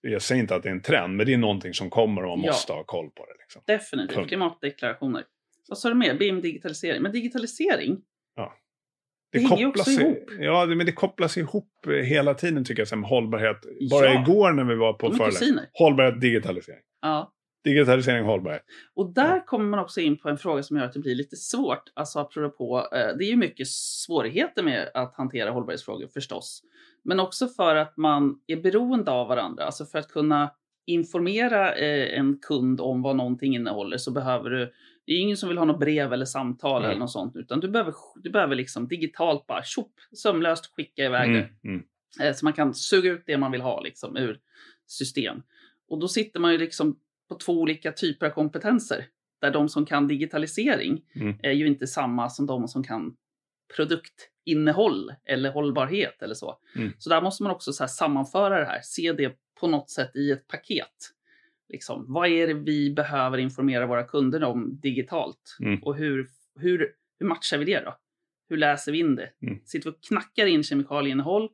Jag 0.00 0.22
säger 0.22 0.40
inte 0.42 0.54
att 0.54 0.62
det 0.62 0.68
är 0.68 0.72
en 0.72 0.82
trend, 0.82 1.16
men 1.16 1.26
det 1.26 1.32
är 1.34 1.38
någonting 1.38 1.74
som 1.74 1.90
kommer 1.90 2.22
och 2.24 2.38
man 2.38 2.46
måste 2.46 2.72
ha 2.72 2.84
koll 2.84 3.10
på 3.10 3.26
det. 3.26 3.32
Liksom. 3.40 3.62
Definitivt. 3.66 4.16
Punkt. 4.16 4.28
Klimatdeklarationer. 4.28 5.24
Vad 5.68 5.78
sa 5.78 5.88
du 5.88 5.94
mer? 5.94 6.14
BIM 6.18 6.40
digitalisering. 6.40 7.02
Men 7.02 7.12
digitalisering, 7.12 8.00
Det, 9.32 9.38
Det 9.38 9.44
kopplas 9.48 9.88
också 9.88 10.00
ihop. 10.00 10.30
Ja, 10.40 10.66
det- 10.66 10.76
men 10.76 10.86
det 10.86 10.92
kopplas 10.92 11.36
ihop 11.38 11.70
hela 12.04 12.34
tiden 12.34 12.64
tycker 12.64 12.86
jag, 12.90 12.98
med 12.98 13.10
hållbarhet. 13.10 13.56
Bara 13.90 14.06
Ja. 14.06 14.22
igår 14.22 14.52
när 14.52 14.64
vi 14.64 14.74
var 14.74 14.92
på 14.92 15.12
föreläsning. 15.12 15.54
Hållbarhet, 15.72 16.20
digitalisering. 16.20 16.80
Ja. 17.02 17.32
Digitalisering, 17.64 18.24
hållbarhet. 18.24 18.62
Och 18.94 19.12
där 19.14 19.46
kommer 19.46 19.64
man 19.64 19.78
också 19.78 20.00
in 20.00 20.16
på 20.18 20.28
en 20.28 20.38
fråga 20.38 20.62
som 20.62 20.76
gör 20.76 20.84
att 20.84 20.92
det 20.92 20.98
blir 21.00 21.14
lite 21.14 21.36
svårt. 21.36 21.82
Alltså 21.94 22.18
apropå, 22.18 22.78
eh, 22.92 23.16
det 23.18 23.24
är 23.24 23.28
ju 23.30 23.36
mycket 23.36 23.68
svårigheter 23.68 24.62
med 24.62 24.90
att 24.94 25.14
hantera 25.14 25.50
hållbarhetsfrågor 25.50 26.06
förstås. 26.14 26.62
Men 27.04 27.20
också 27.20 27.48
för 27.48 27.76
att 27.76 27.96
man 27.96 28.34
är 28.46 28.56
beroende 28.56 29.10
av 29.10 29.28
varandra. 29.28 29.64
Alltså 29.64 29.84
för 29.84 29.98
att 29.98 30.08
kunna 30.08 30.50
informera 30.88 31.74
eh, 31.74 32.18
en 32.18 32.38
kund 32.38 32.80
om 32.80 33.02
vad 33.02 33.16
någonting 33.16 33.54
innehåller 33.54 33.96
så 33.96 34.10
behöver 34.10 34.50
du 34.50 34.72
det 35.06 35.12
är 35.12 35.18
ingen 35.20 35.36
som 35.36 35.48
vill 35.48 35.58
ha 35.58 35.64
något 35.64 35.80
brev 35.80 36.12
eller 36.12 36.24
samtal 36.24 36.82
Nej. 36.82 36.90
eller 36.90 37.00
något 37.00 37.10
sånt, 37.10 37.36
utan 37.36 37.60
du 37.60 37.68
behöver, 37.68 37.94
du 38.22 38.30
behöver 38.30 38.54
liksom 38.56 38.88
digitalt 38.88 39.46
bara 39.46 39.62
tjopp, 39.64 39.92
sömlöst 40.12 40.74
skicka 40.76 41.04
iväg 41.04 41.32
det. 41.32 41.38
Mm, 41.38 41.50
mm. 41.64 41.82
Eh, 42.20 42.34
Så 42.34 42.46
man 42.46 42.52
kan 42.52 42.74
suga 42.74 43.10
ut 43.12 43.22
det 43.26 43.36
man 43.38 43.52
vill 43.52 43.60
ha 43.60 43.80
liksom, 43.80 44.16
ur 44.16 44.38
system. 44.86 45.42
Och 45.88 45.98
då 45.98 46.08
sitter 46.08 46.40
man 46.40 46.52
ju 46.52 46.58
liksom 46.58 46.98
på 47.28 47.34
två 47.34 47.52
olika 47.52 47.92
typer 47.92 48.26
av 48.26 48.30
kompetenser. 48.30 49.06
Där 49.40 49.50
de 49.50 49.68
som 49.68 49.86
kan 49.86 50.08
digitalisering 50.08 51.02
Mm. 51.14 51.36
är 51.42 51.52
ju 51.52 51.66
inte 51.66 51.86
samma 51.86 52.28
som 52.30 52.46
de 52.46 52.68
som 52.68 52.84
kan 52.84 53.16
produktinnehåll 53.76 55.12
eller 55.24 55.50
hållbarhet 55.50 56.22
eller 56.22 56.34
så. 56.34 56.58
Mm. 56.76 56.92
Så 56.98 57.10
där 57.10 57.22
måste 57.22 57.42
man 57.42 57.52
också 57.52 57.72
så 57.72 57.88
sammanföra 57.88 58.58
det 58.58 58.66
här, 58.66 58.80
se 58.82 59.12
det 59.12 59.38
på 59.60 59.68
något 59.68 59.90
sätt 59.90 60.16
i 60.16 60.30
ett 60.30 60.48
paket. 60.48 61.14
Liksom, 61.68 62.04
vad 62.08 62.28
är 62.28 62.46
det 62.46 62.54
vi 62.54 62.90
behöver 62.90 63.38
informera 63.38 63.86
våra 63.86 64.04
kunder 64.04 64.44
om 64.44 64.80
digitalt? 64.80 65.56
Mm. 65.60 65.82
Och 65.82 65.96
hur, 65.96 66.28
hur, 66.60 66.92
hur 67.18 67.26
matchar 67.26 67.58
vi 67.58 67.64
det 67.64 67.80
då? 67.80 67.96
Hur 68.48 68.56
läser 68.56 68.92
vi 68.92 68.98
in 68.98 69.14
det? 69.16 69.30
Mm. 69.42 69.58
Sitter 69.64 69.90
vi 69.90 69.96
och 69.96 70.02
knackar 70.02 70.46
in 70.46 70.62
kemikalieinnehåll? 70.62 71.48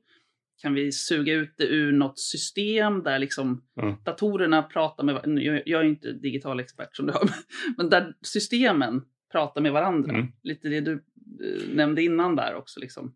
Kan 0.63 0.75
vi 0.75 0.93
suga 0.93 1.33
ut 1.33 1.55
det 1.57 1.65
ur 1.67 1.93
något 1.93 2.19
system 2.19 3.03
där 3.03 3.19
liksom 3.19 3.65
Ja. 3.75 3.99
datorerna 4.05 4.63
pratar 4.63 5.05
med 5.05 5.15
varandra? 5.15 5.43
Jag, 5.43 5.63
jag 5.67 5.81
är 5.81 5.85
inte 5.85 6.13
digital 6.13 6.61
expert 6.61 6.97
som 6.97 7.07
du 7.07 7.13
hör, 7.13 7.29
men 7.77 7.91
där 7.91 8.15
systemen 8.23 9.05
pratar 9.33 9.61
med 9.61 9.73
varandra. 9.73 10.11
Mm. 10.15 10.27
Lite 10.43 10.69
det 10.69 10.81
du 10.81 10.93
eh, 10.93 11.75
nämnde 11.75 12.03
innan 12.03 12.37
där 12.37 12.55
också. 12.55 12.81
Liksom. 12.81 13.15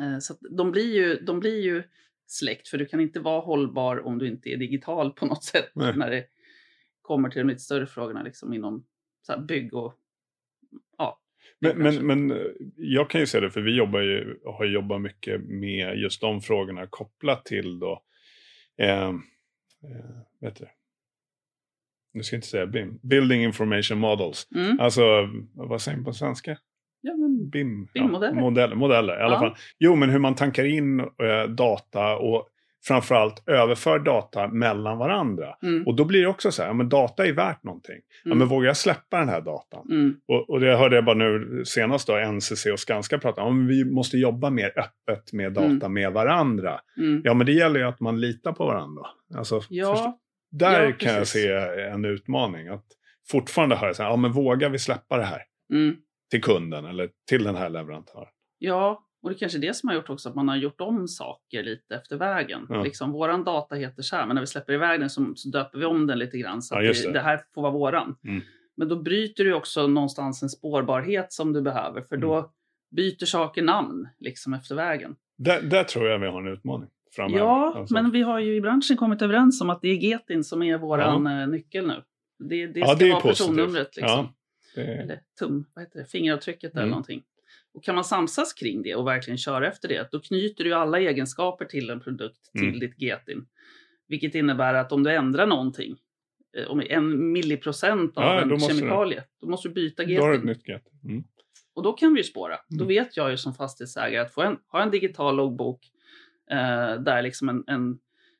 Eh, 0.00 0.18
så 0.18 0.34
de, 0.50 0.72
blir 0.72 0.94
ju, 0.96 1.20
de 1.20 1.40
blir 1.40 1.60
ju 1.60 1.82
släkt, 2.30 2.68
för 2.68 2.78
du 2.78 2.86
kan 2.86 3.00
inte 3.00 3.20
vara 3.20 3.40
hållbar 3.40 4.06
om 4.06 4.18
du 4.18 4.28
inte 4.28 4.50
är 4.50 4.56
digital 4.56 5.12
på 5.12 5.26
något 5.26 5.44
sätt 5.44 5.70
Nej. 5.74 5.96
när 5.96 6.10
det 6.10 6.24
kommer 7.02 7.30
till 7.30 7.38
de 7.38 7.48
lite 7.48 7.60
större 7.60 7.86
frågorna 7.86 8.22
liksom, 8.22 8.52
inom 8.52 8.86
så 9.22 9.40
bygg 9.40 9.74
och 9.74 9.94
ja. 10.98 11.20
Men, 11.58 11.78
men, 11.78 12.06
men 12.06 12.30
eh, 12.30 12.46
jag 12.76 13.10
kan 13.10 13.20
ju 13.20 13.26
säga 13.26 13.40
det, 13.40 13.50
för 13.50 13.60
vi 13.60 13.76
jobbar 13.76 14.00
ju, 14.00 14.38
har 14.44 14.64
jobbat 14.64 15.00
mycket 15.00 15.40
med 15.40 15.98
just 15.98 16.20
de 16.20 16.40
frågorna 16.40 16.86
kopplat 16.86 17.44
till 17.44 17.78
då, 17.78 18.02
eh, 18.76 19.08
eh, 19.08 19.14
vet 20.40 20.56
du, 20.56 20.66
nu 22.12 22.22
ska 22.22 22.36
jag 22.36 22.38
inte 22.38 22.48
säga 22.48 22.66
BIM, 22.66 22.98
Building 23.02 23.42
Information 23.42 23.98
Models. 23.98 24.48
Mm. 24.54 24.80
Alltså, 24.80 25.02
vad 25.54 25.82
säger 25.82 25.96
man 25.96 26.04
på 26.04 26.12
svenska? 26.12 26.58
Ja, 27.00 27.16
men, 27.16 27.50
BIM? 27.50 27.86
BIM-modeller. 27.94 28.34
Ja, 28.34 28.40
modeller, 28.40 28.76
modeller 28.76 29.20
i 29.20 29.22
alla 29.22 29.34
Ja. 29.34 29.40
fall. 29.40 29.54
Jo, 29.78 29.96
men 29.96 30.10
hur 30.10 30.18
man 30.18 30.34
tankar 30.34 30.64
in 30.64 31.00
eh, 31.00 31.48
data 31.48 32.16
och 32.16 32.48
framförallt 32.86 33.48
överför 33.48 33.98
data 33.98 34.48
mellan 34.48 34.98
varandra. 34.98 35.54
mm, 35.62 35.86
Och 35.86 35.94
då 35.96 36.04
blir 36.04 36.20
det 36.22 36.26
också 36.28 36.50
så 36.52 36.62
här, 36.62 36.68
ja, 36.68 36.72
men 36.74 36.88
data 36.88 37.26
är 37.26 37.32
värt 37.32 37.62
någonting. 37.64 37.96
Ja, 38.24 38.28
Mm. 38.28 38.38
men 38.38 38.48
vågar 38.48 38.66
jag 38.66 38.76
släppa 38.76 39.18
den 39.18 39.28
här 39.28 39.40
datan? 39.40 39.86
mm, 39.90 40.14
Och, 40.28 40.50
och 40.50 40.60
det 40.60 40.76
hörde 40.76 40.94
jag 40.96 41.04
bara 41.04 41.16
nu 41.16 41.62
senast 41.66 42.06
då, 42.06 42.16
NCC 42.16 42.66
och 42.72 42.78
Skanska 42.80 43.18
prata 43.18 43.42
om. 43.42 43.66
Vi 43.66 43.84
måste 43.84 44.18
jobba 44.18 44.50
mer 44.50 44.72
öppet 44.78 45.32
med 45.32 45.52
data 45.52 45.88
med 45.88 46.12
varandra. 46.12 46.80
mm. 46.96 47.20
Ja, 47.24 47.34
men 47.34 47.46
det 47.46 47.52
gäller 47.52 47.80
ju 47.80 47.86
att 47.86 48.00
man 48.00 48.20
litar 48.20 48.52
på 48.52 48.66
varandra. 48.66 49.02
Alltså, 49.34 49.56
först- 49.60 49.70
Ja, 49.70 50.18
där 50.50 50.82
ja, 50.84 50.92
kan 50.98 51.14
jag 51.14 51.26
se 51.26 51.52
en 51.92 52.04
utmaning. 52.04 52.68
Att 52.68 52.84
fortfarande 53.30 53.76
höra 53.76 53.94
så 53.94 54.02
här, 54.02 54.10
ja 54.10 54.16
men 54.16 54.32
vågar 54.32 54.68
vi 54.70 54.78
släppa 54.78 55.16
det 55.16 55.24
här 55.24 55.42
mm. 55.72 55.96
Till 56.30 56.42
kunden 56.42 56.84
eller 56.84 57.10
till 57.28 57.44
den 57.44 57.54
här 57.56 57.70
leverantören? 57.70 58.28
Ja, 58.58 59.04
och 59.22 59.30
det 59.30 59.36
är 59.36 59.38
kanske 59.38 59.58
är 59.58 59.60
det 59.62 59.74
som 59.76 59.88
har 59.88 59.96
gjort 59.96 60.10
också 60.10 60.28
att 60.28 60.34
man 60.34 60.48
har 60.48 60.56
gjort 60.56 60.80
om 60.80 61.08
saker 61.08 61.62
lite 61.62 61.94
efter 61.94 62.16
vägen. 62.16 62.66
Ja. 62.68 62.82
Liksom, 62.82 63.12
våran 63.12 63.44
data 63.44 63.74
heter 63.74 64.02
så 64.02 64.16
här, 64.16 64.26
men 64.26 64.34
när 64.34 64.42
vi 64.42 64.46
släpper 64.46 64.72
iväg 64.72 65.00
den 65.00 65.10
så, 65.10 65.32
så 65.34 65.48
döper 65.48 65.78
vi 65.78 65.84
om 65.84 66.06
den 66.06 66.18
lite 66.18 66.38
grann 66.38 66.62
så 66.62 66.74
Ja, 66.74 66.90
att 66.90 66.96
det, 66.96 67.06
det. 67.06 67.12
det 67.12 67.20
här 67.20 67.40
får 67.54 67.62
vara 67.62 67.72
våran. 67.72 68.16
Mm. 68.24 68.42
Men 68.76 68.88
då 68.88 68.96
bryter 69.02 69.44
du 69.44 69.54
också 69.54 69.86
någonstans 69.86 70.42
en 70.42 70.48
spårbarhet 70.48 71.32
som 71.32 71.52
du 71.52 71.62
behöver, 71.62 71.96
Mm. 71.96 72.08
för 72.08 72.16
då 72.16 72.50
byter 72.96 73.24
saker 73.24 73.62
namn 73.62 74.08
liksom 74.18 74.54
efter 74.54 74.74
vägen. 74.74 75.16
Där, 75.38 75.62
där 75.62 75.84
tror 75.84 76.06
jag 76.08 76.18
vi 76.18 76.26
har 76.26 76.40
en 76.40 76.48
utmaning 76.48 76.88
framöver. 77.16 77.38
Ja, 77.38 77.74
Alltså, 77.76 77.94
men 77.94 78.10
vi 78.10 78.22
har 78.22 78.38
ju 78.38 78.56
i 78.56 78.60
branschen 78.60 78.96
kommit 78.96 79.22
överens 79.22 79.60
om 79.60 79.70
att 79.70 79.82
det 79.82 79.88
är 79.88 79.94
Getin 79.96 80.44
som 80.44 80.62
är 80.62 80.78
våran 80.78 81.26
eh, 81.26 81.48
nyckel 81.48 81.86
nu. 81.86 82.02
Det, 82.48 82.66
det 82.66 82.80
Ja, 82.80 82.86
ska 82.86 82.96
det 82.96 83.04
är 83.08 83.12
vara 83.12 83.20
positivt. 83.20 83.46
personnumret. 83.56 83.96
Liksom. 83.96 84.28
Det, 84.86 84.94
Eller 84.94 85.20
tum, 85.38 85.64
vad 85.74 85.84
heter 85.84 85.98
det? 85.98 86.04
fingeravtrycket 86.04 86.72
eller 86.72 86.82
Mm. 86.82 86.90
någonting. 86.90 87.22
Och 87.74 87.84
kan 87.84 87.94
man 87.94 88.04
samsas 88.04 88.52
kring 88.52 88.82
det 88.82 88.94
och 88.94 89.06
verkligen 89.06 89.38
köra 89.38 89.68
efter 89.68 89.88
det, 89.88 90.08
då 90.12 90.20
knyter 90.20 90.64
du 90.64 90.74
alla 90.74 91.00
egenskaper 91.00 91.64
till 91.64 91.90
en 91.90 92.00
produkt, 92.00 92.52
till 92.52 92.68
Mm. 92.68 92.78
ditt 92.80 93.00
Getin. 93.00 93.46
Vilket 94.08 94.34
innebär 94.34 94.74
att 94.74 94.92
om 94.92 95.02
du 95.04 95.10
ändrar 95.12 95.46
någonting, 95.46 95.96
eh, 96.56 96.64
om 96.70 96.82
en 96.88 97.32
milliprocent 97.32 98.16
av 98.18 98.24
Ja, 98.24 98.40
en 98.42 98.48
då 98.48 98.54
måste 98.54 98.72
du- 98.72 98.78
kemikalie, 98.78 99.24
då 99.40 99.48
måste 99.48 99.68
du 99.68 99.74
byta 99.74 100.04
då 100.04 100.20
har 100.22 100.28
du 100.30 100.34
ett 100.34 100.44
Getin. 100.44 100.46
nytt 100.48 100.68
get. 100.68 100.82
Mm. 101.04 101.24
Och 101.74 101.82
då 101.82 101.92
kan 101.92 102.14
vi 102.14 102.20
ju 102.20 102.24
spåra. 102.24 102.56
Då 102.68 102.84
Mm. 102.84 102.88
vet 102.88 103.16
jag 103.16 103.30
ju 103.30 103.36
som 103.36 103.54
fastighetsägare 103.54 104.18
att 104.22 104.32
få 104.34 104.42
en, 104.42 104.56
ha 104.72 104.82
en 104.82 104.90
digital 104.90 105.36
loggbok 105.36 105.80
eh, 106.50 107.00
där 107.00 107.22
liksom 107.22 107.48
en, 107.48 107.64
en, 107.66 107.98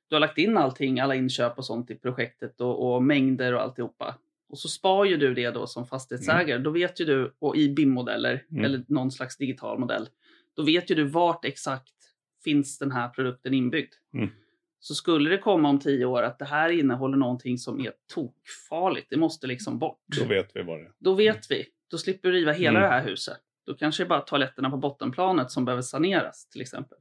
du 0.08 0.14
har 0.14 0.20
lagt 0.20 0.38
in 0.38 0.56
allting, 0.56 1.00
alla 1.00 1.14
inköp 1.14 1.58
och 1.58 1.64
sånt 1.64 1.90
i 1.90 1.94
projektet 1.94 2.60
och, 2.60 2.94
och 2.94 3.02
mängder 3.02 3.54
och 3.54 3.62
alltihopa. 3.62 4.14
Och 4.48 4.58
så 4.58 4.68
spar 4.68 5.04
ju 5.04 5.16
du 5.16 5.34
det 5.34 5.50
då 5.50 5.66
som 5.66 5.86
fastighetsägare. 5.86 6.58
Då 6.58 6.70
vet 6.70 7.00
ju 7.00 7.04
du, 7.04 7.34
och 7.38 7.56
i 7.56 7.68
BIM-modeller 7.74 8.44
Mm. 8.50 8.64
eller 8.64 8.84
någon 8.88 9.10
slags 9.10 9.36
digital 9.36 9.78
modell, 9.78 10.08
då 10.56 10.62
vet 10.62 10.90
ju 10.90 10.94
du 10.94 11.04
vart 11.04 11.44
exakt 11.44 11.94
finns 12.44 12.78
den 12.78 12.92
här 12.92 13.08
produkten 13.08 13.54
inbyggd. 13.54 13.92
Mm. 14.14 14.30
Så 14.80 14.94
skulle 14.94 15.30
det 15.30 15.38
komma 15.38 15.68
om 15.68 15.78
tio 15.80 16.04
år 16.04 16.22
att 16.22 16.38
det 16.38 16.44
här 16.44 16.70
innehåller 16.70 17.16
någonting 17.16 17.58
som 17.58 17.80
är 17.80 17.92
tokfarligt, 18.14 19.06
det 19.10 19.16
måste 19.16 19.46
liksom 19.46 19.78
bort. 19.78 19.98
Då 20.20 20.24
vet 20.24 20.50
vi 20.56 20.62
vad 20.62 20.78
det 20.78 20.82
är. 20.84 20.92
Då 20.98 21.14
vet 21.14 21.50
vi. 21.50 21.66
Då 21.90 21.98
slipper 21.98 22.30
vi 22.30 22.38
riva 22.40 22.52
hela 22.52 22.78
Mm. 22.78 22.82
det 22.82 22.88
här 22.96 23.04
huset. 23.04 23.36
Då 23.66 23.74
kanske 23.74 24.02
det 24.02 24.06
är 24.06 24.08
bara 24.08 24.20
toaletterna 24.20 24.70
på 24.70 24.76
bottenplanet 24.76 25.50
som 25.50 25.64
behöver 25.64 25.82
saneras 25.82 26.48
till 26.48 26.60
exempel. 26.60 26.98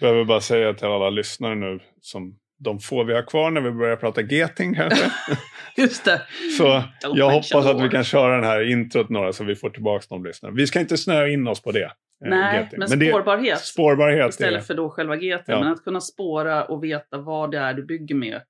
Behöver 0.00 0.24
bara 0.24 0.40
säga 0.40 0.74
till 0.74 0.86
alla 0.86 1.10
lyssnare 1.10 1.54
nu, 1.54 1.80
som 2.00 2.38
de 2.64 2.78
får 2.80 3.04
vi 3.04 3.14
har 3.14 3.22
kvar 3.22 3.50
när 3.50 3.60
vi 3.60 3.70
börjar 3.70 3.96
prata 3.96 4.20
geting 4.20 4.74
kanske. 4.74 5.04
Just 5.76 6.04
det. 6.04 6.22
Så 6.58 6.64
Don't 6.64 6.82
jag 7.16 7.30
hoppas 7.30 7.52
att 7.66 7.82
vi 7.84 7.88
kan 7.88 8.04
köra 8.04 8.34
den 8.34 8.44
här 8.44 8.70
introt 8.70 9.08
några 9.08 9.32
så 9.32 9.44
vi 9.44 9.54
får 9.56 9.70
tillbaka 9.70 10.04
de 10.08 10.24
lyssnare. 10.24 10.52
Vi 10.56 10.66
ska 10.66 10.80
inte 10.80 10.96
snöa 10.96 11.28
in 11.28 11.48
oss 11.48 11.62
på 11.62 11.72
det. 11.72 11.82
eh, 11.84 11.90
Nej, 12.20 12.60
geting. 12.60 12.78
men 12.88 12.98
det- 12.98 13.08
spårbarhet 13.10 13.60
Spårbarhet 13.60 14.30
istället 14.30 14.60
är 14.62 14.64
för 14.66 14.74
då 14.74 14.90
själva 14.90 15.16
GT. 15.16 15.42
Ja. 15.46 15.60
Men 15.60 15.72
att 15.72 15.84
kunna 15.84 16.00
spåra 16.00 16.64
och 16.64 16.84
veta 16.84 17.18
vad 17.18 17.50
det 17.50 17.58
är 17.58 17.74
du 17.74 17.82
bygger 17.84 18.14
med 18.14 18.40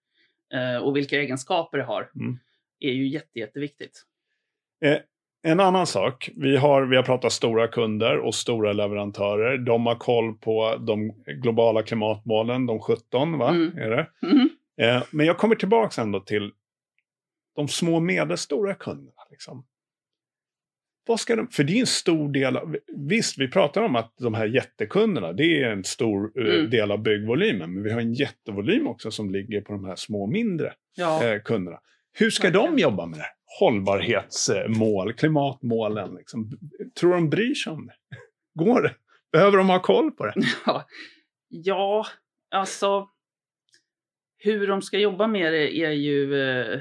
eh, 0.54 0.76
och 0.83 0.97
vilka 0.97 1.16
egenskaper 1.21 1.78
det 1.78 1.85
har 1.85 2.11
Mm. 2.21 2.38
är 2.80 2.92
ju 2.92 3.09
jätte, 3.09 3.38
jätteviktigt. 3.38 4.02
En 5.47 5.61
annan 5.61 5.87
sak, 5.87 6.31
vi 6.37 6.57
har, 6.57 6.83
vi 6.83 6.97
har 6.97 7.03
pratat 7.03 7.33
stora 7.33 7.69
kunder 7.69 8.19
och 8.19 8.35
stora 8.35 8.73
leverantörer. 8.73 9.59
De 9.59 9.87
har 9.87 9.95
koll 9.95 10.35
på 10.35 10.77
de 10.77 11.11
globala 11.43 11.83
klimatmålen, 11.83 12.67
de 12.67 12.81
17 12.81 13.39
va? 13.39 13.49
Mm. 13.51 13.79
Är 13.79 13.91
det? 13.91 14.07
Mhm. 14.23 14.49
Eh, 14.81 15.03
men 15.11 15.27
jag 15.27 15.39
kommer 15.39 15.55
tillbaka 15.55 16.03
ändå 16.03 16.21
till 16.21 16.53
de 17.57 17.69
små 17.69 17.95
och 17.97 18.03
medelstora 18.03 18.75
kunderna. 18.75 19.21
Liksom. 19.31 19.65
Vad 21.07 21.21
ska 21.21 21.37
de, 21.37 21.49
för 21.49 21.65
det 21.65 21.73
är 21.73 21.81
en 21.81 21.87
stor 21.87 22.29
del 22.33 22.57
av, 22.57 22.77
visst 22.97 23.39
vi 23.39 23.49
pratar 23.49 23.83
om 23.83 23.97
att 23.97 24.15
de 24.19 24.35
här 24.35 24.47
jättekunderna, 24.47 25.33
det 25.33 25.63
är 25.63 25.71
en 25.71 25.85
stor 25.85 26.33
eh, 26.41 26.55
Mm. 26.55 26.71
del 26.71 26.91
av 26.91 27.03
byggvolymen. 27.03 27.75
Men 27.75 27.83
vi 27.83 27.93
har 27.93 28.01
en 28.01 28.13
jättevolym 28.15 28.87
också 28.87 29.11
som 29.11 29.31
ligger 29.31 29.61
på 29.61 29.73
de 29.73 29.85
här 29.85 29.97
små 29.97 30.23
och 30.23 30.29
mindre 30.29 30.73
Ja. 30.97 31.25
eh, 31.25 31.41
kunderna. 31.43 31.81
Hur 32.13 32.31
ska 32.31 32.51
de 32.51 32.59
Verkligen. 32.59 32.79
jobba 32.79 33.07
med 33.07 33.19
det? 33.19 33.23
här? 33.23 33.31
Hållbarhetsmål, 33.61 35.12
klimatmålen. 35.12 36.14
Liksom. 36.14 36.50
Tror 37.00 37.14
de 37.14 37.30
bryr 37.30 37.54
sig 37.54 37.73
om 37.73 37.87
det? 37.87 37.94
Går 38.64 38.82
det? 38.82 38.94
Behöver 39.32 39.58
de 39.58 39.68
ha 39.68 39.80
koll 39.80 40.11
på 40.11 40.26
det? 40.26 40.34
Ja, 40.66 40.87
ja, 41.49 42.06
alltså 42.50 43.08
hur 44.44 44.66
de 44.66 44.82
ska 44.82 44.99
jobba 44.99 45.26
med 45.26 45.52
det 45.52 45.76
är 45.76 45.90
ju, 45.90 46.34
eh, 46.34 46.80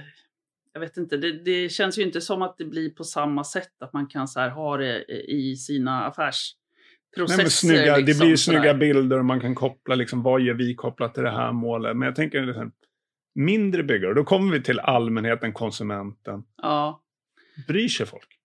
jag 0.73 0.79
vet 0.79 0.97
inte, 0.97 1.17
det, 1.17 1.31
det 1.31 1.69
känns 1.69 1.97
ju 1.97 2.01
inte 2.01 2.21
som 2.21 2.41
att 2.41 2.57
det 2.57 2.65
blir 2.65 2.89
på 2.89 3.03
samma 3.03 3.43
sätt 3.43 3.71
att 3.79 3.93
man 3.93 4.07
kan 4.07 4.27
så 4.27 4.39
här 4.39 4.49
ha 4.49 4.77
det 4.77 5.03
i 5.31 5.55
sina 5.55 6.05
affärsprocesser. 6.05 7.37
Nej, 7.37 7.37
men 7.37 7.49
snygga, 7.49 7.95
det 7.95 8.01
liksom, 8.01 8.19
blir 8.19 8.29
ju 8.29 8.37
sådär. 8.37 8.59
snygga 8.59 8.73
bilder 8.73 9.19
och 9.19 9.25
man 9.25 9.39
kan 9.39 9.55
koppla, 9.55 9.95
liksom, 9.95 10.23
vad 10.23 10.41
gör 10.41 10.53
vi 10.53 10.75
kopplat 10.75 11.13
till 11.13 11.23
det 11.23 11.31
här 11.31 11.51
målet? 11.51 11.97
Men 11.97 12.05
jag 12.05 12.15
tänker 12.15 12.41
liksom, 12.41 12.71
mindre 13.35 13.83
byggare, 13.83 14.13
då 14.13 14.23
kommer 14.23 14.51
vi 14.53 14.61
till 14.63 14.79
allmänheten, 14.79 15.53
konsumenten. 15.53 16.43
Ja. 16.61 17.01
Bryr 17.67 17.87
sig 17.87 18.05
folk? 18.05 18.39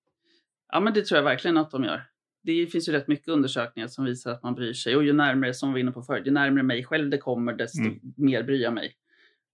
ja, 0.72 0.80
men 0.80 0.94
det 0.94 1.02
tror 1.06 1.16
jag 1.16 1.24
verkligen 1.24 1.56
att 1.56 1.70
de 1.70 1.84
gör. 1.84 2.02
Det 2.42 2.66
finns 2.66 2.88
ju 2.88 2.92
rätt 2.92 3.08
mycket 3.08 3.28
undersökningar 3.28 3.88
som 3.88 4.04
visar 4.04 4.32
att 4.32 4.42
man 4.42 4.54
bryr 4.54 4.72
sig. 4.72 4.96
Och 4.96 5.04
ju 5.04 5.12
närmare, 5.12 5.54
som 5.54 5.68
vi 5.68 5.72
var 5.72 5.78
inne 5.78 5.92
på 5.92 6.02
förut, 6.02 6.26
ju 6.26 6.30
närmare 6.30 6.62
mig 6.62 6.84
själv 6.84 7.10
det 7.10 7.18
kommer, 7.18 7.52
desto 7.52 7.80
Mm. 7.80 7.98
mer 8.16 8.42
bryr 8.42 8.62
jag 8.62 8.72
mig. 8.74 8.92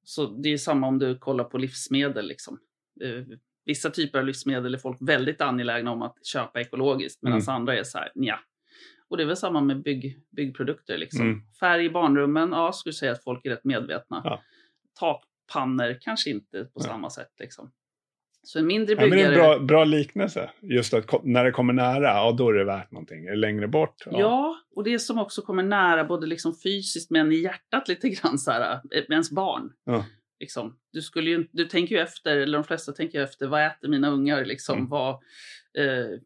Så 0.04 0.26
det 0.26 0.48
är 0.52 0.56
samma 0.56 0.86
om 0.86 0.98
du 0.98 1.18
kollar 1.18 1.44
på 1.44 1.58
livsmedel. 1.58 2.26
Liksom. 2.26 2.58
Eh, 3.00 3.24
Vissa 3.66 3.90
typer 3.90 4.18
av 4.18 4.24
livsmedel 4.26 4.74
är 4.74 4.78
folk 4.78 4.98
väldigt 5.00 5.40
angelägna 5.40 5.90
om 5.92 6.02
att 6.02 6.26
köpa 6.26 6.60
ekologiskt, 6.60 7.22
medan 7.22 7.38
Mm. 7.40 7.54
andra 7.54 7.76
är 7.78 7.82
så 7.84 7.98
här, 7.98 8.12
nja. 8.14 8.40
Och 9.08 9.16
det 9.16 9.22
är 9.22 9.26
väl 9.26 9.36
samma 9.36 9.60
med 9.60 9.82
bygg, 9.82 10.18
byggprodukter. 10.30 10.98
Liksom. 10.98 11.20
Mm. 11.26 11.42
Färg 11.60 11.84
i 11.84 11.90
barnrummen, 11.90 12.48
ja, 12.52 12.72
skulle 12.72 12.92
säga 12.92 13.12
att 13.12 13.24
folk 13.24 13.46
är 13.46 13.50
rätt 13.50 13.64
medvetna. 13.64 14.20
Ja. 14.24 14.42
Takpannor, 15.00 15.98
kanske 16.00 16.30
inte 16.30 16.64
på 16.64 16.70
Ja. 16.74 16.80
samma 16.82 17.10
sätt. 17.10 17.32
Liksom. 17.40 17.72
Så 18.42 18.58
en 18.58 18.66
mindre 18.66 18.94
Ja, 18.94 19.00
men 19.00 19.10
det 19.10 19.16
byggare... 19.16 19.34
är 19.34 19.54
en 19.54 19.58
bra, 19.58 19.66
bra 19.66 19.84
liknelse. 19.84 20.50
Just 20.62 20.94
att 20.94 21.24
när 21.24 21.44
det 21.44 21.50
kommer 21.50 21.72
nära, 21.72 22.04
ja 22.06 22.32
då 22.38 22.48
är 22.48 22.52
det 22.54 22.64
värt 22.64 22.90
någonting. 22.90 23.26
Är 23.26 23.30
det 23.30 23.36
längre 23.36 23.68
bort? 23.68 23.96
Ja. 24.06 24.56
och 24.76 24.84
det 24.84 24.98
som 24.98 25.18
också 25.18 25.42
kommer 25.42 25.62
nära 25.62 26.04
både 26.04 26.26
liksom 26.26 26.54
fysiskt 26.64 27.10
men 27.10 27.32
i 27.32 27.36
hjärtat 27.36 27.88
lite 27.88 28.08
grann 28.08 28.38
så 28.38 28.50
här, 28.50 28.72
eh, 28.74 28.78
med 28.90 29.10
ens 29.10 29.30
barn. 29.30 29.72
Ja. 29.84 30.04
Liksom, 30.40 30.76
du, 30.92 31.02
skulle 31.02 31.30
ju, 31.30 31.48
du 31.52 31.64
tänker 31.64 31.94
ju 31.94 32.00
efter, 32.00 32.36
eller 32.36 32.58
de 32.58 32.64
flesta 32.64 32.92
tänker 32.92 33.20
efter, 33.20 33.46
vad 33.46 33.66
äter 33.66 33.88
mina 33.88 34.08
ungar? 34.10 34.44
Liksom, 34.44 34.78
Mm. 34.78 34.88
vad, 34.90 35.10
eh, 35.78 36.18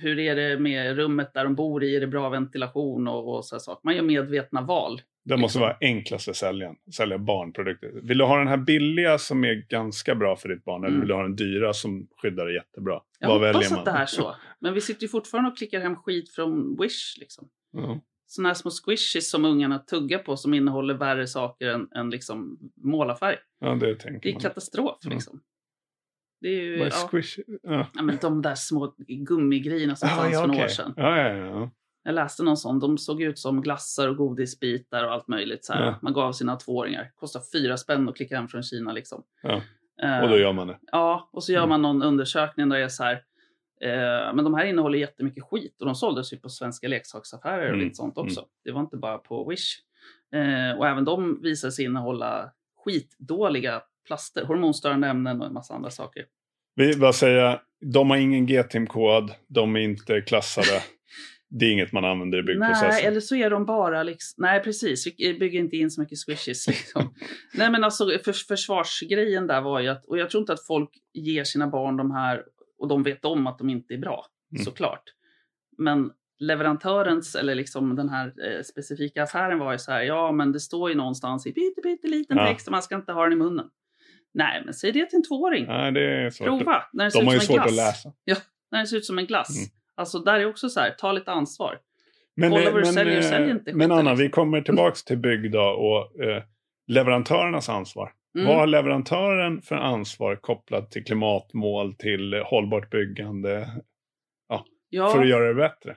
hur 0.00 0.18
är 0.18 0.36
det 0.36 0.58
med 0.58 0.96
rummet 0.96 1.34
där 1.34 1.44
de 1.44 1.54
bor 1.54 1.84
i? 1.84 1.96
Är 1.96 2.00
det 2.00 2.06
bra 2.06 2.28
ventilation 2.28 3.08
och, 3.08 3.34
och 3.36 3.44
så 3.44 3.58
saker? 3.60 3.80
Man 3.84 3.96
gör 3.96 4.02
medvetna 4.02 4.60
val. 4.60 5.00
Det 5.24 5.36
måste 5.36 5.58
vara 5.58 5.76
enklaste 5.80 6.34
säljaren. 6.34 6.76
Sälja 6.96 7.18
barnprodukter. 7.18 7.88
Vill 8.02 8.18
du 8.18 8.24
ha 8.24 8.38
den 8.38 8.48
här 8.48 8.56
billiga 8.56 9.18
som 9.18 9.44
är 9.44 9.54
ganska 9.54 10.14
bra 10.14 10.36
för 10.36 10.48
ditt 10.48 10.64
barn? 10.64 10.80
Eller 10.84 10.88
Mm. 10.88 11.00
vill 11.00 11.08
du 11.08 11.14
ha 11.14 11.22
den 11.22 11.36
dyra 11.36 11.72
som 11.72 12.08
skyddar 12.16 12.46
det 12.46 12.54
jättebra? 12.54 13.00
Jag 13.18 13.28
Vad 13.28 13.54
hoppas 13.54 13.72
att 13.72 13.84
det 13.84 13.90
är 13.90 14.06
så. 14.06 14.36
Men 14.60 14.74
vi 14.74 14.80
sitter 14.80 15.02
ju 15.02 15.08
fortfarande 15.08 15.50
och 15.50 15.56
klickar 15.56 15.80
hem 15.80 15.96
skit 15.96 16.30
från 16.34 16.76
Wish. 16.80 17.16
Liksom. 17.20 17.48
Ja. 17.72 18.00
Sådana 18.26 18.48
här 18.48 18.54
små 18.54 18.70
squishies 18.70 19.30
som 19.30 19.44
ungarna 19.44 19.78
tuggar 19.78 20.18
på 20.18 20.36
som 20.36 20.54
innehåller 20.54 20.94
värre 20.94 21.26
saker 21.26 21.66
än, 21.68 21.88
än 21.94 22.10
liksom 22.10 22.58
målarfärg. 22.76 23.36
ja, 23.60 23.74
det 23.74 23.94
tänker 23.94 24.20
Det 24.22 24.28
är 24.28 24.32
man. 24.32 24.40
katastrof 24.42 24.98
Ja. 25.02 25.10
liksom. 25.10 25.40
Det 26.40 26.48
är 26.48 26.62
ju, 26.62 26.78
Vad 26.78 26.86
är 26.86 26.90
ja, 26.90 27.08
squish? 27.10 27.38
Ja. 27.62 27.86
ja, 27.94 28.02
men 28.02 28.18
de 28.20 28.42
där 28.42 28.54
små 28.54 28.94
gummigrejerna 29.08 29.96
som 29.96 30.08
Ja, 30.08 30.14
fanns 30.16 30.32
ja, 30.34 30.40
för 30.40 30.46
några 30.46 30.58
okej. 30.60 30.64
år 30.64 30.68
sedan. 30.68 30.94
Ja, 30.96 31.18
ja, 31.18 31.36
ja. 31.36 31.70
Jag 32.04 32.14
läste 32.14 32.42
någon 32.42 32.56
sån. 32.56 32.78
De 32.80 32.98
såg 32.98 33.22
ut 33.22 33.38
som 33.38 33.60
glassar 33.62 34.08
och 34.08 34.16
godisbitar 34.16 35.04
och 35.04 35.12
allt 35.12 35.28
möjligt. 35.28 35.64
Så. 35.64 35.72
Ja. 35.72 35.94
Man 36.02 36.12
gav 36.12 36.32
sina 36.32 36.56
tvååringar. 36.56 37.10
Kostar 37.14 37.40
fyra 37.52 37.76
spänn 37.76 38.08
att 38.08 38.16
klicka 38.16 38.36
hem 38.36 38.48
från 38.48 38.62
Kina. 38.62 38.92
Liksom. 38.92 39.22
Ja. 39.42 39.62
Eh, 40.02 40.20
Och 40.22 40.28
då 40.28 40.38
gör 40.38 40.52
man 40.52 40.66
det. 40.66 40.78
Ja, 40.92 41.28
och 41.32 41.44
så 41.44 41.52
gör 41.52 41.58
Mm. 41.58 41.68
man 41.68 41.82
någon 41.82 42.02
undersökning 42.02 42.68
där 42.68 42.78
det 42.78 42.84
är 42.84 42.88
så 42.88 43.04
här. 43.04 43.12
Eh, 43.80 44.34
men 44.34 44.44
de 44.44 44.54
här 44.54 44.64
innehåller 44.64 44.98
jättemycket 44.98 45.44
skit 45.44 45.76
och 45.80 45.86
de 45.86 45.94
såldes 45.94 46.32
ju 46.32 46.36
på 46.36 46.48
svenska 46.48 46.88
leksaksaffärer 46.88 47.62
och 47.62 47.68
Mm, 47.68 47.80
lite 47.80 47.94
sånt 47.94 48.18
också. 48.18 48.44
Det 48.64 48.72
var 48.72 48.80
inte 48.80 48.96
bara 48.96 49.18
på 49.18 49.48
Wish. 49.48 49.74
Eh, 50.34 50.78
och 50.78 50.86
även 50.88 51.04
de 51.04 51.42
visade 51.42 51.72
sig 51.72 51.84
innehålla 51.84 52.50
skitdåliga 52.84 53.82
plaster, 54.06 54.44
hormonstörande 54.44 55.08
ämnen 55.08 55.40
och 55.40 55.46
en 55.46 55.52
massa 55.52 55.74
andra 55.74 55.90
saker. 55.90 56.24
Vi 56.74 56.96
bara 56.96 57.12
säga, 57.12 57.60
de 57.80 58.10
har 58.10 58.16
ingen 58.16 58.46
GTIM-kod, 58.46 59.30
de 59.48 59.76
är 59.76 59.80
inte 59.80 60.20
klassade. 60.20 60.66
Det 61.58 61.66
är 61.66 61.72
inget 61.72 61.92
man 61.92 62.04
använder 62.04 62.38
i 62.38 62.42
byggprocessen. 62.42 62.88
Nej, 62.88 63.04
eller 63.06 63.20
så 63.20 63.36
är 63.36 63.50
de 63.50 63.64
bara 63.66 64.02
liksom... 64.02 64.42
Nej, 64.42 64.60
precis. 64.62 65.06
Vi 65.18 65.34
bygger 65.38 65.58
inte 65.60 65.76
in 65.76 65.90
så 65.90 66.00
mycket 66.00 66.18
squishes. 66.26 66.66
Liksom. 66.68 67.14
Nej, 67.54 67.70
men 67.70 67.84
alltså 67.84 68.04
för, 68.24 68.32
försvarsgrejen 68.32 69.46
där 69.46 69.60
var 69.60 69.80
ju 69.80 69.88
att... 69.88 70.04
Och 70.04 70.18
jag 70.18 70.30
tror 70.30 70.40
inte 70.40 70.52
att 70.52 70.66
folk 70.66 70.90
ger 71.12 71.44
sina 71.44 71.66
barn 71.66 71.96
de 71.96 72.10
här 72.10 72.42
och 72.78 72.88
de 72.88 73.02
vet 73.02 73.24
om 73.24 73.46
att 73.46 73.58
de 73.58 73.70
inte 73.70 73.94
är 73.94 73.98
bra, 73.98 74.26
Mm. 74.52 74.64
såklart. 74.64 75.02
Men 75.78 76.10
leverantörens, 76.38 77.34
eller 77.34 77.54
liksom 77.54 77.96
den 77.96 78.08
här 78.08 78.26
eh, 78.26 78.62
specifika 78.62 79.22
affären 79.22 79.58
var 79.58 79.72
ju 79.72 79.78
så 79.78 79.92
här, 79.92 80.02
ja 80.02 80.32
men 80.32 80.52
det 80.52 80.60
står 80.60 80.90
ju 80.90 80.96
någonstans 80.96 81.46
i 81.46 81.52
pytte, 81.52 81.80
pytte 81.82 82.08
liten 82.08 82.36
Ja. 82.36 82.46
text 82.46 82.68
och 82.68 82.72
man 82.72 82.82
ska 82.82 82.94
inte 82.94 83.12
ha 83.12 83.24
den 83.24 83.32
i 83.32 83.36
munnen. 83.36 83.66
Nej, 84.34 84.62
men 84.64 84.74
säg 84.74 84.92
det 84.92 85.06
till 85.06 85.16
en 85.16 85.22
tvååring. 85.22 85.66
Nej, 85.66 85.92
det 85.92 86.00
är 86.24 86.30
svårt. 86.30 86.46
Prova. 86.48 86.82
När 86.92 87.04
det 87.04 87.10
ser 87.10 87.20
De 87.24 87.30
ju 87.30 87.36
ut 87.36 87.42
som 87.42 87.54
en 87.54 87.60
svårt 87.60 87.66
att 87.66 87.72
glass. 87.74 88.04
läsa. 88.04 88.42
När 88.70 88.80
det 88.80 88.86
ser 88.86 88.96
ut 88.96 89.04
som 89.04 89.18
en 89.18 89.26
glass. 89.26 89.56
Mm. 89.58 89.68
Alltså 89.96 90.18
där 90.18 90.40
är 90.40 90.46
också 90.46 90.68
så 90.68 90.80
här, 90.80 90.90
ta 90.90 91.12
lite 91.12 91.30
ansvar. 91.30 91.78
Men, 92.36 92.50
Kolla 92.50 92.62
eh, 92.62 92.72
vad 92.72 92.82
du 92.82 92.86
men, 92.86 92.92
säljer, 92.94 93.16
eh, 93.16 93.22
sälj 93.22 93.50
inte 93.50 93.74
men 93.74 93.92
Anna, 93.92 94.10
liksom. 94.10 94.16
vi 94.16 94.30
kommer 94.30 94.60
tillbaks 94.60 95.04
till 95.04 95.18
bygg 95.18 95.54
och 95.54 96.22
eh, 96.22 96.42
leverantörernas 96.86 97.68
ansvar. 97.68 98.12
Mm. 98.34 98.46
Vad 98.46 98.56
har 98.56 98.66
leverantören 98.66 99.62
för 99.62 99.74
ansvar 99.74 100.36
kopplat 100.36 100.90
till 100.90 101.04
klimatmål, 101.04 101.94
till 101.94 102.34
eh, 102.34 102.40
hållbart 102.44 102.90
byggande, 102.90 103.68
ja. 104.90 105.08
för 105.08 105.20
att 105.20 105.28
göra 105.28 105.48
det 105.48 105.54
bättre? 105.54 105.96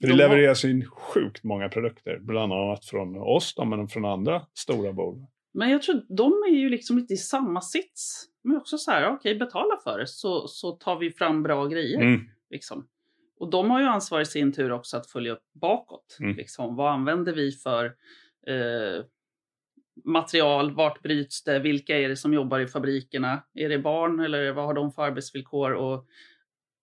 För 0.00 0.08
det 0.08 0.16
De 0.16 0.22
har- 0.22 0.28
levereras 0.28 0.64
in 0.64 0.84
sjukt 0.84 1.44
många 1.44 1.68
produkter, 1.68 2.18
bland 2.20 2.52
annat 2.52 2.84
från 2.84 3.16
oss 3.16 3.54
då, 3.54 3.64
men 3.64 3.88
från 3.88 4.04
andra 4.04 4.42
stora 4.54 4.92
bolag. 4.92 5.26
Men 5.54 5.70
jag 5.70 5.82
tror 5.82 6.02
de 6.16 6.32
är 6.32 6.58
ju 6.58 6.68
liksom 6.68 6.98
lite 6.98 7.14
i 7.14 7.16
samma 7.16 7.60
sits. 7.60 8.24
De 8.42 8.52
är 8.52 8.56
också 8.56 8.78
så 8.78 8.90
här, 8.90 9.08
okej 9.10 9.34
betala 9.38 9.76
för 9.84 9.98
det 9.98 10.06
så, 10.06 10.48
så 10.48 10.72
tar 10.72 10.98
vi 10.98 11.10
fram 11.10 11.42
bra 11.42 11.66
grejer. 11.66 12.00
Mm. 12.00 12.20
Liksom. 12.50 12.86
Och 13.40 13.50
de 13.50 13.70
har 13.70 13.80
ju 13.80 13.86
ansvar 13.86 14.20
i 14.20 14.26
sin 14.26 14.52
tur 14.52 14.72
också 14.72 14.96
att 14.96 15.06
följa 15.06 15.32
upp 15.32 15.44
bakåt. 15.52 16.16
Mm. 16.20 16.36
Liksom, 16.36 16.76
vad 16.76 16.92
använder 16.92 17.32
vi 17.32 17.52
för 17.52 17.84
eh, 18.46 19.04
material? 20.04 20.74
Vart 20.74 21.02
bryts 21.02 21.44
det? 21.44 21.58
Vilka 21.58 21.98
är 21.98 22.08
det 22.08 22.16
som 22.16 22.34
jobbar 22.34 22.60
i 22.60 22.66
fabrikerna? 22.66 23.42
Är 23.54 23.68
det 23.68 23.78
barn 23.78 24.20
eller 24.20 24.52
vad 24.52 24.64
har 24.64 24.74
de 24.74 24.92
för 24.92 25.02
arbetsvillkor? 25.02 25.72
Och 25.72 26.06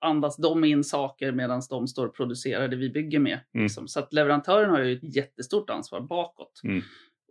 andas 0.02 0.38
de 0.38 0.64
in 0.64 0.84
saker 0.84 1.32
medan 1.32 1.62
de 1.70 1.88
står 1.88 2.08
och 2.08 2.16
producerar 2.16 2.68
det 2.68 2.76
vi 2.76 2.90
bygger 2.90 3.20
med? 3.20 3.40
Mm. 3.54 3.64
Liksom. 3.64 3.88
Så 3.88 4.00
att 4.00 4.14
leverantören 4.14 4.70
har 4.70 4.80
ju 4.80 4.94
ett 4.94 5.16
jättestort 5.16 5.70
ansvar 5.70 6.02
bakåt. 6.02 6.62
Mm. 6.64 6.82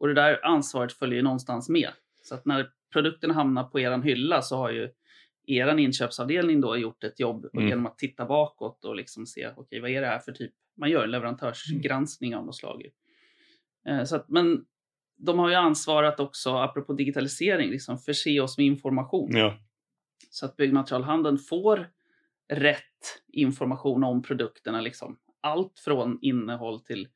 Och 0.01 0.09
det 0.09 0.15
där 0.15 0.47
ansvaret 0.47 0.93
följer 0.93 1.17
ju 1.17 1.23
någonstans 1.23 1.69
med. 1.69 1.91
Så 2.23 2.35
att 2.35 2.45
när 2.45 2.71
produkterna 2.93 3.35
hamnar 3.35 3.65
på 3.65 3.81
eran 3.81 4.03
hylla 4.03 4.43
så 4.43 4.57
har 4.57 4.71
ju 4.71 4.91
eran 5.47 5.79
inköpsavdelning 5.79 6.61
då 6.61 6.77
gjort 6.77 7.05
ett 7.05 7.21
jobb 7.21 7.47
Mm. 7.55 7.69
genom 7.69 7.87
att 7.87 7.99
titta 7.99 8.27
bakåt 8.27 8.85
och 8.85 8.97
liksom 8.97 9.27
se, 9.27 9.51
okej 9.57 9.81
vad 9.81 9.91
är 9.91 10.01
det 10.01 10.07
här 10.07 10.19
för 10.19 10.33
typ, 10.33 10.53
man 10.77 10.91
gör 10.91 11.05
en 11.05 11.11
leverantörsgranskning 11.11 12.37
av 12.37 12.47
något 12.47 12.57
slag. 12.57 12.87
Eh, 13.89 14.05
Så 14.05 14.17
att, 14.17 14.29
men 14.29 14.65
de 15.17 15.39
har 15.39 15.49
ju 15.49 15.55
ansvar 15.55 16.03
att 16.03 16.21
också, 16.21 16.51
apropå 16.57 16.93
digitalisering, 16.93 17.71
liksom 17.71 17.99
förse 17.99 18.41
oss 18.41 18.59
med 18.59 18.67
information. 18.67 19.37
Ja. 19.37 19.59
Så 20.31 20.47
att 20.47 20.57
byggmaterialhandeln 20.57 21.39
får 21.39 21.91
rätt 22.53 23.23
information 23.33 24.05
om 24.05 24.23
produkterna. 24.23 24.81
Liksom. 24.81 25.19
Allt 25.41 25.79
från 25.85 26.19
innehåll 26.23 26.81
till 26.81 27.09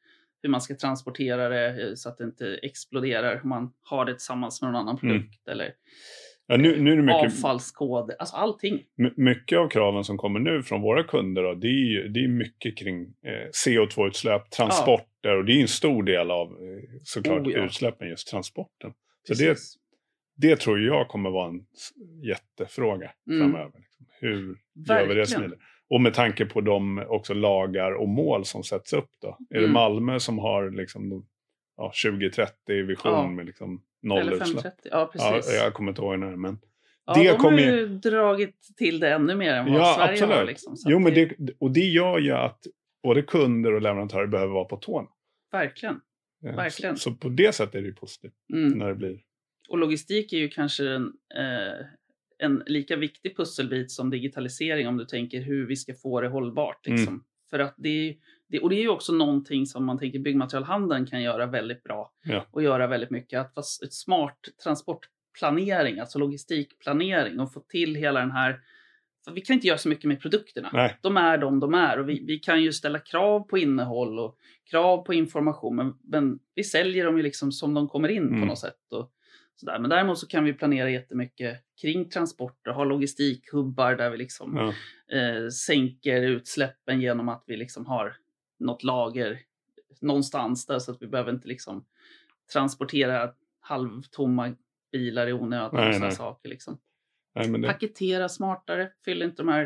hur 0.42 0.48
man 0.50 0.60
ska 0.60 0.74
transportera 0.74 1.48
det 1.48 1.82
eh, 1.88 1.94
så 1.94 2.08
att 2.08 2.18
det 2.18 2.24
inte 2.24 2.54
exploderar 2.62 3.40
om 3.42 3.48
man 3.48 3.72
har 3.82 4.04
det 4.04 4.12
tillsammans 4.12 4.62
med 4.62 4.72
någon 4.72 4.80
annan 4.80 4.98
Mm. 5.02 5.18
produkt. 5.18 5.48
Eller 5.48 5.74
Ja, 6.50 6.56
nu, 6.56 6.80
nu 6.82 6.92
är 6.92 6.96
det 6.96 7.02
mycket, 7.02 7.24
avfallskod, 7.24 8.10
alltså 8.18 8.36
allting. 8.36 8.82
my- 8.96 9.12
mycket 9.16 9.58
av 9.58 9.68
kraven 9.68 10.04
som 10.04 10.16
kommer 10.18 10.40
nu 10.40 10.62
från 10.62 10.80
våra 10.82 11.04
kunder. 11.04 11.42
Då, 11.42 11.54
det, 11.54 11.66
är, 11.68 11.70
ju- 11.90 12.08
det 12.08 12.20
är 12.24 12.28
mycket 12.28 12.78
kring 12.78 13.02
eh, 13.02 13.48
CO2-utsläpp, 13.66 14.50
transporter 14.50 15.36
och 15.36 15.44
det 15.44 15.52
är 15.52 15.60
en 15.60 15.68
stor 15.68 16.02
del 16.02 16.30
av 16.30 16.46
eh, 16.52 16.56
såklart 17.02 17.46
Oh, 17.46 17.52
ja. 17.52 17.64
utsläppen, 17.64 18.08
just 18.08 18.28
transporten. 18.28 18.92
Så 19.26 19.34
det, 19.34 19.48
Precis. 19.48 19.74
det 20.36 20.56
tror 20.56 20.80
jag 20.80 21.08
kommer 21.08 21.30
vara 21.30 21.48
en 21.48 21.60
jättefråga 22.22 23.10
Mm. 23.30 23.40
framöver. 23.40 23.72
Liksom. 23.78 24.06
Hur 24.20 24.30
gör 24.38 24.46
vi 24.46 24.54
det 24.84 24.94
Verkligen. 24.94 25.26
smidigt? 25.26 25.58
Och 25.90 26.00
med 26.00 26.14
tanke 26.14 26.44
på 26.46 26.60
de 26.60 27.04
också 27.08 27.34
lagar 27.34 27.92
och 27.92 28.08
mål 28.08 28.44
som 28.44 28.62
sätts 28.64 28.92
upp 28.92 29.10
då. 29.22 29.28
Är 29.50 29.54
det 29.54 29.58
Mm. 29.58 29.72
Malmö 29.72 30.18
som 30.20 30.38
har 30.38 30.70
liksom 30.70 31.26
ja, 31.78 31.92
2030 32.04 32.82
vision 32.86 33.12
Ja. 33.12 33.26
med 33.30 33.46
liksom 33.46 33.82
nollutsläpp? 34.02 34.38
530, 34.48 34.78
ja 34.84 35.10
Ja, 35.14 35.34
precis. 35.36 35.54
jag 35.54 35.74
kommer 35.74 35.90
inte 35.90 36.02
ihåg 36.02 36.18
när, 36.18 36.36
men 36.36 36.58
Ja, 37.06 37.14
det 37.14 37.32
de 37.32 37.36
har 37.44 37.58
ju 37.58 37.86
dragit 37.88 38.56
till 38.76 39.00
det 39.00 39.12
ännu 39.12 39.34
mer 39.34 39.54
än 39.54 39.72
vad 39.72 39.80
Ja, 39.80 39.94
Sverige 39.96 40.20
har. 40.24 40.28
absolut. 40.32 40.48
Liksom, 40.48 40.76
så 40.76 40.90
Jo, 40.90 40.98
men 40.98 41.14
det, 41.14 41.32
och 41.58 41.70
det 41.70 41.80
gör 41.80 42.18
ju 42.18 42.32
att 42.32 42.58
både 43.02 43.22
kunder 43.22 43.72
och 43.74 43.82
leverantörer 43.82 44.26
behöver 44.26 44.52
vara 44.54 44.64
på 44.64 44.76
tårna. 44.76 45.08
Verkligen. 45.52 46.00
Eh, 46.46 46.56
Verkligen. 46.56 46.96
Så, 46.96 47.10
så 47.10 47.16
på 47.16 47.28
det 47.28 47.52
sättet 47.54 47.74
är 47.74 47.80
det 47.80 47.86
ju 47.88 47.94
positivt 47.94 48.32
Mm. 48.54 48.78
när 48.78 48.88
det 48.88 48.94
blir. 48.94 49.20
Och 49.68 49.78
logistik 49.78 50.32
är 50.32 50.36
ju 50.38 50.48
kanske 50.48 50.88
en, 50.88 51.12
eh, 51.36 51.86
en 52.38 52.62
lika 52.66 52.96
viktig 52.96 53.36
pusselbit 53.36 53.90
som 53.90 54.10
digitalisering 54.10 54.88
om 54.88 54.96
du 54.96 55.04
tänker 55.04 55.40
hur 55.40 55.66
vi 55.66 55.76
ska 55.76 55.94
få 55.94 56.20
det 56.20 56.28
hållbart. 56.28 56.86
Mm. 56.86 56.96
Liksom. 56.98 57.24
För 57.50 57.58
att 57.58 57.74
det 57.78 58.08
är, 58.08 58.14
det, 58.48 58.60
och 58.60 58.70
det 58.70 58.76
är 58.76 58.82
ju 58.82 58.88
också 58.88 59.12
någonting 59.12 59.66
som 59.66 59.84
man 59.84 59.98
tänker 59.98 60.18
byggmaterialhandeln 60.18 61.06
kan 61.06 61.22
göra 61.22 61.46
väldigt 61.46 61.82
bra 61.82 62.12
Ja. 62.24 62.46
och 62.50 62.62
göra 62.62 62.86
väldigt 62.86 63.10
mycket. 63.10 63.40
Att 63.40 63.56
vara 63.56 63.64
ett 63.84 63.92
smart 63.92 64.38
transportplanering, 64.64 65.98
alltså 66.00 66.18
logistikplanering 66.18 67.40
och 67.40 67.52
få 67.52 67.60
till 67.60 67.94
hela 67.94 68.20
den 68.20 68.30
här 68.30 68.60
vi 69.34 69.40
kan 69.40 69.54
inte 69.54 69.66
göra 69.66 69.78
så 69.78 69.88
mycket 69.88 70.04
med 70.04 70.20
produkterna. 70.20 70.70
Nej, 70.72 70.96
De 71.02 71.16
är 71.16 71.38
de 71.38 71.60
de 71.60 71.74
är 71.74 71.98
och 71.98 72.08
vi, 72.08 72.24
vi 72.26 72.38
kan 72.38 72.62
ju 72.62 72.72
ställa 72.72 72.98
krav 72.98 73.40
på 73.40 73.58
innehåll 73.58 74.18
och 74.18 74.36
krav 74.70 75.04
på 75.04 75.14
information. 75.14 75.76
Men, 75.76 75.94
men 76.02 76.38
vi 76.54 76.64
säljer 76.64 77.04
dem 77.04 77.16
ju 77.16 77.22
liksom 77.22 77.52
som 77.52 77.74
de 77.74 77.88
kommer 77.88 78.08
in 78.08 78.28
Mm. 78.28 78.40
på 78.40 78.46
något 78.46 78.58
sätt. 78.58 78.92
Och 78.92 79.10
sådär. 79.56 79.78
Men 79.78 79.90
däremot 79.90 80.18
så 80.18 80.26
kan 80.26 80.44
vi 80.44 80.52
planera 80.52 80.90
jättemycket 80.90 81.56
kring 81.82 82.08
transporter, 82.08 82.70
ha 82.70 82.84
logistikhubbar 82.84 83.94
där 83.94 84.10
vi 84.10 84.16
liksom 84.16 84.56
ja, 84.56 84.74
eh, 85.18 85.48
sänker 85.48 86.22
utsläppen 86.22 87.00
genom 87.00 87.28
att 87.28 87.44
vi 87.46 87.56
liksom 87.56 87.86
har 87.86 88.16
något 88.58 88.82
lager 88.82 89.40
någonstans 90.00 90.66
där 90.66 90.78
så 90.78 90.90
att 90.92 91.02
vi 91.02 91.06
behöver 91.06 91.32
inte 91.32 91.48
liksom 91.48 91.84
transportera 92.52 93.32
halvtomma 93.60 94.54
bilar 94.92 95.26
i 95.26 95.32
onödan 95.32 95.88
och 95.88 95.94
sådana 95.94 96.10
saker. 96.10 96.48
Liksom. 96.48 96.78
nej, 97.34 97.48
det, 97.48 97.68
Paketera 97.68 98.28
smartare, 98.28 98.90
fyll 99.04 99.22
inte 99.22 99.42
de 99.42 99.48
här 99.48 99.62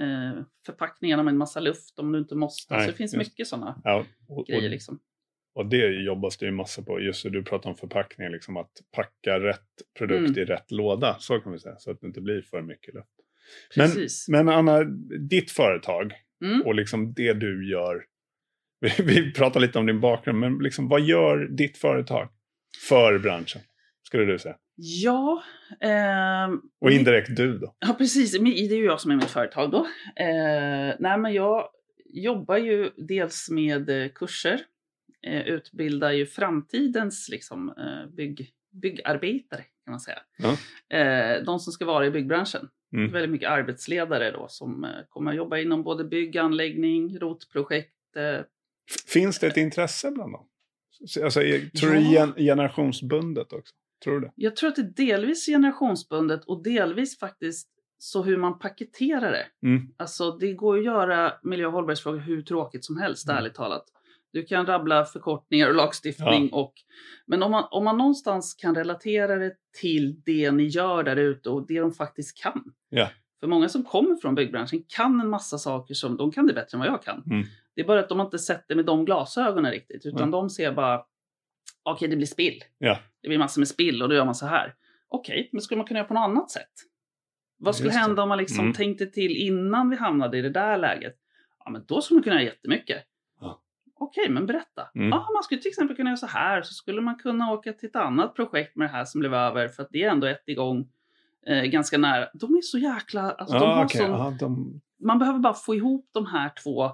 eh, 0.00 0.42
förpackningarna 0.66 1.22
med 1.22 1.32
en 1.32 1.38
massa 1.38 1.60
luft 1.60 1.98
om 1.98 2.12
du 2.12 2.18
inte 2.18 2.34
måste. 2.34 2.74
Nej, 2.74 2.84
så 2.84 2.90
det 2.90 2.96
finns 2.96 3.14
just. 3.14 3.28
mycket 3.28 3.46
sådana 3.46 3.80
ja, 3.84 4.04
och, 4.28 4.46
grejer. 4.46 4.64
och, 4.64 4.70
Liksom. 4.70 4.98
och 5.54 5.66
det 5.66 6.02
jobbas 6.04 6.36
det 6.38 6.46
ju 6.46 6.52
massa 6.52 6.82
på. 6.82 7.00
Just 7.00 7.22
det, 7.22 7.30
du 7.30 7.42
pratar 7.42 7.70
om 7.70 7.76
förpackningar, 7.76 8.30
liksom 8.30 8.56
att 8.56 8.72
packa 8.92 9.40
rätt 9.40 9.82
produkt 9.98 10.28
Mm. 10.28 10.38
i 10.38 10.44
rätt 10.44 10.70
låda. 10.70 11.16
Så 11.18 11.40
kan 11.40 11.52
vi 11.52 11.58
säga, 11.58 11.76
så 11.78 11.90
att 11.90 12.00
det 12.00 12.06
inte 12.06 12.20
blir 12.20 12.42
för 12.42 12.62
mycket 12.62 12.94
luft. 12.94 13.08
Men, 13.76 13.90
men 14.28 14.48
Anna, 14.48 14.84
ditt 15.30 15.50
företag 15.50 16.12
Mm. 16.44 16.62
och 16.62 16.74
liksom 16.74 17.12
det 17.12 17.32
du 17.32 17.70
gör. 17.70 18.04
Vi, 18.80 19.04
vi 19.04 19.32
pratar 19.32 19.60
lite 19.60 19.78
om 19.78 19.86
din 19.86 20.00
bakgrund, 20.00 20.38
men 20.38 20.58
liksom, 20.58 20.88
vad 20.88 21.00
gör 21.00 21.48
ditt 21.48 21.76
företag 21.78 22.28
för 22.88 23.18
branschen? 23.18 23.60
Skulle 24.06 24.24
du 24.24 24.38
säga. 24.38 24.56
Ja, 24.76 25.42
ehm, 25.80 26.60
Och 26.80 26.90
indirekt 26.90 27.36
du 27.36 27.58
då? 27.58 27.76
Ja, 27.78 27.94
precis. 27.98 28.32
Det 28.32 28.38
är 28.38 28.76
ju 28.76 28.84
jag 28.84 29.00
som 29.00 29.10
är 29.10 29.16
mitt 29.16 29.30
företag 29.30 29.70
då. 29.70 29.78
Eh, 30.16 30.94
nej, 30.98 31.18
men 31.18 31.34
jag 31.34 31.68
jobbar 32.12 32.56
ju 32.56 32.90
dels 32.96 33.50
med 33.50 33.90
eh, 33.90 34.08
kurser, 34.08 34.60
eh, 35.26 35.40
utbildar 35.42 36.12
ju 36.12 36.26
framtidens 36.26 37.28
liksom, 37.28 37.68
eh, 37.68 38.14
bygg, 38.16 38.50
byggarbetare 38.82 39.62
kan 39.84 39.90
man 39.92 40.00
säga. 40.00 40.18
Ja. 40.36 40.56
Eh, 40.98 41.44
de 41.44 41.58
som 41.58 41.72
ska 41.72 41.84
vara 41.84 42.06
i 42.06 42.10
byggbranschen. 42.10 42.68
Mm. 42.92 43.12
Väldigt 43.12 43.30
mycket 43.30 43.48
arbetsledare 43.50 44.30
då 44.30 44.46
som 44.48 44.84
eh, 44.84 44.90
kommer 45.08 45.30
att 45.30 45.36
jobba 45.36 45.58
inom 45.58 45.82
både 45.82 46.04
bygg, 46.04 46.38
anläggning, 46.38 47.18
rotprojekt. 47.18 48.16
Eh, 48.16 48.44
Finns 49.06 49.38
det 49.38 49.46
ett 49.46 49.56
intresse 49.56 50.10
bland 50.10 50.32
dem? 50.32 50.46
Så- 51.06 51.24
Alltså, 51.24 51.42
är- 51.42 51.70
tror 51.78 51.90
du 51.90 52.00
Ja. 52.00 52.10
gen, 52.10 52.34
generationsbundet 52.36 53.52
också? 53.52 53.74
Tror 54.04 54.14
du 54.14 54.26
det? 54.26 54.32
jag 54.34 54.56
tror 54.56 54.68
att 54.70 54.76
det 54.76 54.82
är 54.82 55.06
delvis 55.16 55.46
generationsbundet 55.46 56.44
och 56.44 56.62
delvis 56.62 57.18
faktiskt 57.18 57.68
så 57.98 58.22
hur 58.22 58.36
man 58.36 58.58
paketerar 58.58 59.32
det. 59.32 59.46
Mm. 59.68 59.88
Alltså 59.96 60.30
det 60.30 60.52
går 60.52 60.78
att 60.78 60.84
göra 60.84 61.32
miljö 61.42 61.66
och 61.66 61.72
hållbarhetsfrågor 61.72 62.18
hur 62.18 62.42
tråkigt 62.42 62.84
som 62.84 62.96
helst, 62.98 63.28
Mm. 63.28 63.38
ärligt 63.38 63.54
talat. 63.54 63.84
Du 64.32 64.44
kan 64.44 64.66
rabbla 64.66 65.04
förkortningar 65.04 65.68
och 65.68 65.74
lagstiftning. 65.74 66.48
Och, 66.52 66.72
men 67.26 67.42
om 67.42 67.50
man, 67.50 67.64
om 67.70 67.84
man 67.84 67.98
någonstans 67.98 68.54
kan 68.54 68.74
relatera 68.74 69.36
det 69.36 69.54
till 69.80 70.20
det 70.24 70.50
ni 70.50 70.66
gör 70.66 71.02
där 71.02 71.16
ute 71.16 71.50
och 71.50 71.66
det 71.66 71.80
de 71.80 71.92
faktiskt 71.92 72.42
kan. 72.42 72.64
Ja. 72.88 73.10
För 73.40 73.46
många 73.46 73.68
som 73.68 73.84
kommer 73.84 74.16
från 74.16 74.34
byggbranschen 74.34 74.82
kan 74.88 75.20
en 75.20 75.28
massa 75.28 75.58
saker 75.58 75.94
som 75.94 76.16
de 76.16 76.32
kan 76.32 76.46
det 76.46 76.54
bättre 76.54 76.76
än 76.76 76.80
vad 76.80 76.88
jag 76.88 77.02
kan. 77.02 77.22
Mm. 77.30 77.46
Det 77.74 77.80
är 77.80 77.86
bara 77.86 78.00
att 78.00 78.08
de 78.08 78.20
inte 78.20 78.38
sett 78.38 78.64
det 78.68 78.74
med 78.74 78.84
de 78.84 79.04
glasögonen 79.04 79.70
riktigt, 79.72 80.06
utan 80.06 80.18
Mm. 80.20 80.30
de 80.30 80.50
ser 80.50 80.72
bara, 80.72 81.02
okej 81.82 82.08
det 82.08 82.16
blir 82.16 82.26
spill. 82.26 82.64
Ja. 82.78 82.98
Det 83.22 83.28
blir 83.28 83.38
massor 83.38 83.60
med 83.60 83.68
spill 83.68 84.02
och 84.02 84.08
då 84.08 84.14
gör 84.14 84.24
man 84.24 84.34
så 84.34 84.46
här. 84.46 84.74
Okej, 85.08 85.48
men 85.52 85.62
skulle 85.62 85.78
man 85.78 85.86
kunna 85.86 85.98
göra 86.00 86.08
på 86.08 86.14
något 86.14 86.20
annat 86.30 86.50
sätt? 86.50 86.72
Vad 87.58 87.76
skulle 87.76 87.90
hända 87.92 88.22
om 88.22 88.28
man 88.28 88.38
liksom 88.38 88.60
Mm. 88.60 88.72
tänkte 88.74 89.06
till 89.06 89.36
innan 89.36 89.90
vi 89.90 89.96
hamnade 89.96 90.38
i 90.38 90.42
det 90.42 90.50
där 90.50 90.78
läget? 90.78 91.16
Ja, 91.64 91.70
men 91.70 91.84
då 91.86 92.00
skulle 92.02 92.16
man 92.16 92.22
kunna 92.24 92.34
göra 92.42 92.44
jättemycket. 92.44 93.04
Okej, 94.00 94.28
men 94.30 94.46
berätta. 94.46 94.88
Mm. 94.94 95.08
Ja, 95.08 95.28
man 95.34 95.42
skulle 95.42 95.60
till 95.60 95.68
exempel 95.68 95.96
kunna 95.96 96.10
göra 96.10 96.16
så 96.16 96.26
här. 96.26 96.62
Så 96.62 96.74
skulle 96.74 97.00
man 97.00 97.16
kunna 97.18 97.52
åka 97.52 97.72
till 97.72 97.88
ett 97.88 97.96
annat 97.96 98.34
projekt 98.34 98.76
med 98.76 98.88
det 98.88 98.92
här 98.92 99.04
som 99.04 99.18
blev 99.20 99.34
över 99.34 99.68
för 99.68 99.82
att 99.82 99.88
det 99.92 100.02
är 100.04 100.10
ändå 100.10 100.26
ett 100.26 100.42
igång 100.48 100.88
eh, 101.46 101.62
ganska 101.62 101.98
nära. 101.98 102.28
De 102.34 102.54
är 102.56 102.60
så 102.60 102.78
jäkla... 102.78 103.30
Alltså, 103.32 103.58
de 103.58 103.64
Ja, 103.64 103.74
har 103.74 103.84
okej. 103.84 104.00
sån, 104.00 104.10
Ja, 104.10 104.36
de, 104.40 104.80
man 105.00 105.18
behöver 105.18 105.38
bara 105.38 105.54
få 105.54 105.74
ihop 105.74 106.10
de 106.12 106.26
här 106.26 106.52
två, 106.62 106.90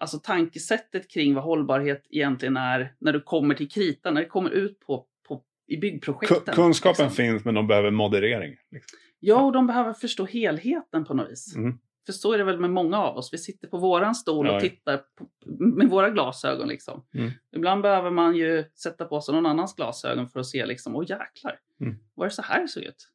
alltså 0.00 0.18
tankesättet 0.18 1.10
kring 1.10 1.34
vad 1.34 1.44
hållbarhet 1.44 2.06
egentligen 2.10 2.56
är 2.56 2.94
när 2.98 3.12
du 3.12 3.20
kommer 3.20 3.54
till 3.54 3.68
kritan, 3.70 4.14
när 4.14 4.20
det 4.20 4.28
kommer 4.28 4.50
ut 4.50 4.80
på, 4.80 5.04
på, 5.28 5.42
i 5.66 5.76
byggprojekten. 5.76 6.36
ku- 6.38 6.52
kunskapen 6.54 7.04
liksom. 7.06 7.16
finns, 7.24 7.44
men 7.44 7.54
de 7.54 7.66
behöver 7.66 7.90
moderering. 7.90 8.56
Liksom. 8.70 8.98
Ja, 9.20 9.40
och 9.42 9.52
de 9.52 9.66
behöver 9.66 9.92
förstå 9.92 10.24
helheten 10.26 11.04
på 11.04 11.14
något 11.14 11.30
vis. 11.30 11.56
Mm. 11.56 11.78
För 12.08 12.12
så 12.12 12.32
är 12.32 12.38
det 12.38 12.44
väl 12.44 12.60
med 12.60 12.70
många 12.70 12.98
av 12.98 13.16
oss. 13.16 13.32
Vi 13.32 13.38
sitter 13.38 13.68
på 13.68 13.78
våran 13.78 14.14
stol 14.14 14.46
Ja, 14.46 14.54
och 14.54 14.60
tittar 14.60 14.96
på, 14.96 15.28
med 15.58 15.88
våra 15.90 16.10
glasögon. 16.10 16.68
Liksom. 16.68 17.06
Mm. 17.14 17.30
Ibland 17.56 17.82
behöver 17.82 18.10
man 18.10 18.36
ju 18.36 18.64
sätta 18.74 19.04
på 19.04 19.20
sig 19.20 19.34
någon 19.34 19.46
annans 19.46 19.74
glasögon 19.76 20.28
för 20.28 20.40
att 20.40 20.46
se, 20.46 20.66
liksom, 20.66 20.96
åh 20.96 21.02
jäklar, 21.08 21.58
Mm. 21.80 21.96
var 22.14 22.24
det 22.24 22.30
så 22.30 22.42
här 22.42 22.62
det 22.62 22.68
såg 22.68 22.82
ut? 22.82 23.08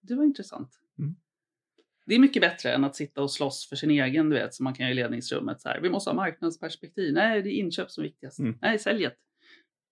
Det 0.00 0.14
var 0.14 0.24
intressant. 0.24 0.78
Det 2.06 2.14
är 2.14 2.18
mycket 2.18 2.42
bättre 2.42 2.72
än 2.72 2.84
att 2.84 2.96
sitta 2.96 3.22
och 3.22 3.30
slåss 3.30 3.68
för 3.68 3.76
sin 3.76 3.90
egen, 3.90 4.30
du 4.30 4.36
vet, 4.36 4.54
som 4.54 4.64
man 4.64 4.74
kan 4.74 4.86
göra 4.86 4.92
i 4.92 4.94
ledningsrummet. 4.94 5.60
Så 5.60 5.68
här, 5.68 5.80
vi 5.80 5.90
måste 5.90 6.10
ha 6.10 6.14
marknadsperspektiv. 6.14 7.14
Nej, 7.14 7.42
det 7.42 7.48
är 7.48 7.52
inköp 7.52 7.90
som 7.90 8.04
är 8.04 8.08
viktigast. 8.08 8.38
Mm. 8.38 8.58
Nej, 8.62 8.78
säljet. 8.78 9.14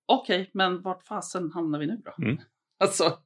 Okej, 0.07 0.51
men 0.55 0.83
vart 0.83 1.03
fasen 1.07 1.53
hamnar 1.53 1.79
vi 1.79 1.87
nu 1.87 2.03
då? 2.05 2.25
Mm. 2.25 2.39
Alltså, 2.79 3.19